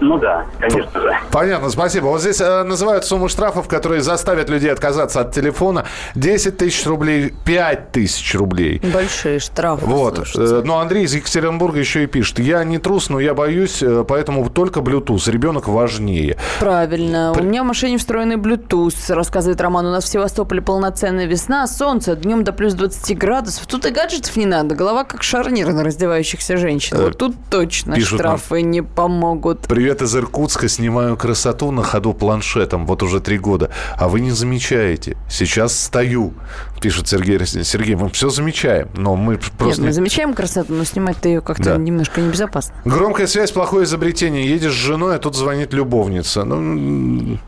[0.00, 1.16] Ну да, конечно же.
[1.32, 2.06] Понятно, спасибо.
[2.06, 5.84] Вот здесь э, называют сумму штрафов, которые заставят людей отказаться от телефона.
[6.14, 8.80] 10 тысяч рублей, 5 тысяч рублей.
[8.94, 9.84] большие штрафы.
[9.86, 10.20] Вот.
[10.36, 12.38] Э, Но Андрей из Екатеринбурга еще и пишет.
[12.38, 15.28] Я не трус, но я боюсь, э, поэтому только Bluetooth.
[15.30, 16.36] Ребенок важнее.
[16.60, 17.32] Правильно.
[17.36, 19.86] У меня в машине встроенный Bluetooth, рассказывает Роман.
[19.86, 23.66] У нас в Севастополе полноценная весна, солнце, днем до плюс 20 градусов.
[23.66, 24.74] Тут и гаджетов не надо.
[24.74, 26.96] Голова как шарнир на раздевающихся женщин.
[26.98, 28.36] Вот тут точно Э, пишут нам.
[28.38, 29.62] штрафы не помогут.
[29.62, 30.68] Привет из Иркутска.
[30.68, 32.86] Снимаю красоту на ходу планшетом.
[32.86, 33.70] Вот уже три года.
[33.96, 35.16] А вы не замечаете.
[35.28, 36.34] Сейчас стою.
[36.80, 37.38] Пишет Сергей.
[37.46, 38.88] Сергей, мы все замечаем.
[38.94, 39.80] Но мы просто...
[39.82, 41.76] Нет, мы замечаем красоту, но снимать-то ее как-то Да.
[41.76, 42.74] немножко небезопасно.
[42.84, 44.48] Громкая связь, плохое изобретение.
[44.48, 46.44] Едешь с женой, а тут звонит любовница.
[46.44, 47.38] Ну,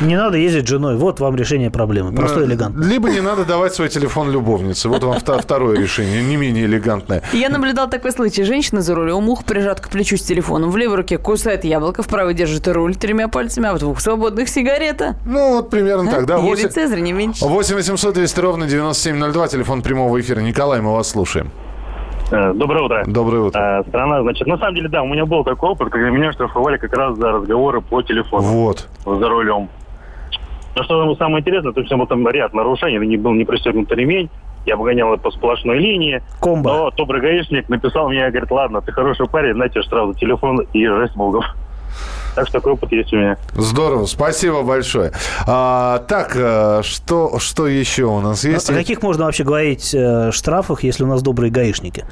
[0.00, 0.96] Не надо ездить с женой.
[0.96, 2.12] Вот вам решение проблемы.
[2.14, 2.82] Просто э, элегантно.
[2.84, 4.88] Либо не надо давать свой телефон любовнице.
[4.88, 7.22] Вот вам вто- второе решение, не менее элегантное.
[7.32, 8.44] Я наблюдал такой случай.
[8.44, 10.70] Женщина за рулем, ух прижат к плечу с телефоном.
[10.70, 14.48] В левой руке кусает яблоко, в правой держит руль тремя пальцами, а в двух свободных
[14.48, 15.16] сигарета.
[15.26, 16.36] Ну, вот примерно так, да.
[16.36, 17.44] Юлий Восемь- Цезарь, не меньше.
[17.44, 20.40] 8 800 200 ровно 9702, телефон прямого эфира.
[20.40, 21.50] Николай, мы вас слушаем.
[22.32, 23.02] Э, Доброе утро.
[23.06, 23.80] Доброе утро.
[23.84, 26.76] Э, Страна, значит, на самом деле, да, у меня был такой опыт, когда меня штрафовали
[26.78, 28.42] как раз за разговоры по телефону.
[28.46, 28.86] Вот.
[29.04, 29.68] За рулем.
[30.76, 34.30] Но что самое интересное, то есть был там ряд нарушений, не был не пристегнут ремень,
[34.66, 36.22] я обгонял по сплошной линии.
[36.40, 36.70] Комбо.
[36.70, 40.60] Но добрый гаишник написал мне, говорит, ладно, ты хороший парень, на тебе штраф за телефон
[40.72, 41.42] и с Богом.
[42.36, 43.36] Так что такой опыт есть у меня.
[43.54, 45.10] Здорово, спасибо большое.
[45.48, 48.70] А, так, э, что, что еще у нас есть?
[48.70, 52.04] О каких можно вообще говорить э, штрафах, если у нас добрые гаишники?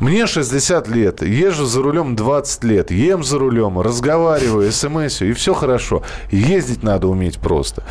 [0.00, 5.54] Мне 60 лет, езжу за рулем 20 лет, ем за рулем, разговариваю, смс и все
[5.54, 6.02] хорошо.
[6.30, 7.82] Ездить надо уметь просто.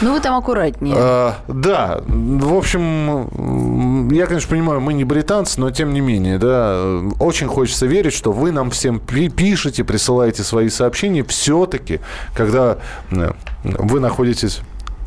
[0.00, 0.94] Ну, вы там аккуратнее.
[0.96, 7.00] А, да, в общем, я, конечно, понимаю, мы не британцы, но тем не менее, да,
[7.18, 12.00] очень хочется верить, что вы нам всем пи- пишете, присылаете свои сообщения все-таки,
[12.34, 12.78] когда
[13.10, 13.32] э,
[13.64, 14.60] вы находитесь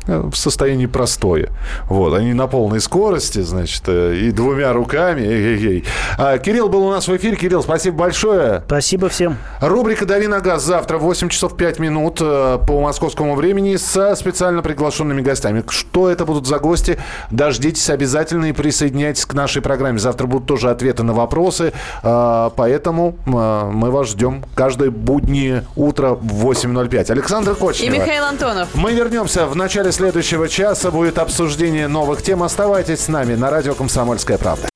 [0.06, 1.50] в состоянии простое.
[1.88, 5.22] Вот, они на полной скорости, значит, э, и двумя руками.
[5.22, 5.84] Эй-эй-эй.
[6.18, 7.36] А, Кирилл был у нас в эфире.
[7.36, 8.62] Кирилл, спасибо большое.
[8.66, 9.36] Спасибо всем.
[9.60, 14.14] Рубрика «Дави на газ» завтра в 8 часов 5 минут э, по московскому времени со
[14.16, 15.64] специально приглашенными гостями.
[15.68, 16.98] Что это будут за гости?
[17.30, 19.98] Дождитесь обязательно и присоединяйтесь к нашей программе.
[19.98, 21.72] Завтра будут тоже ответы на вопросы,
[22.02, 27.10] э, поэтому э, мы вас ждем каждое буднее утро в 8.05.
[27.10, 27.94] Александр И Кочнева.
[27.94, 28.68] Михаил Антонов.
[28.74, 29.56] Мы вернемся в
[29.90, 30.90] начале следующего часа.
[30.90, 32.42] Будет обсуждение новых тем.
[32.42, 34.68] Оставайтесь с нами на радио «Комсомольская правда».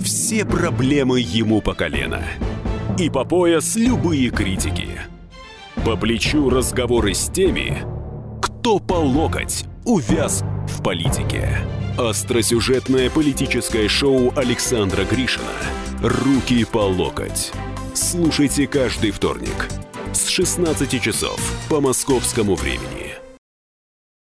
[0.00, 2.22] Все проблемы ему по колено.
[2.98, 5.00] И по пояс любые критики.
[5.84, 7.78] По плечу разговоры с теми,
[8.42, 11.58] кто по локоть увяз в политике.
[11.96, 15.46] Остросюжетное политическое шоу Александра Гришина
[16.02, 17.52] «Руки по локоть».
[17.94, 19.68] Слушайте каждый вторник
[20.12, 23.07] с 16 часов по московскому времени.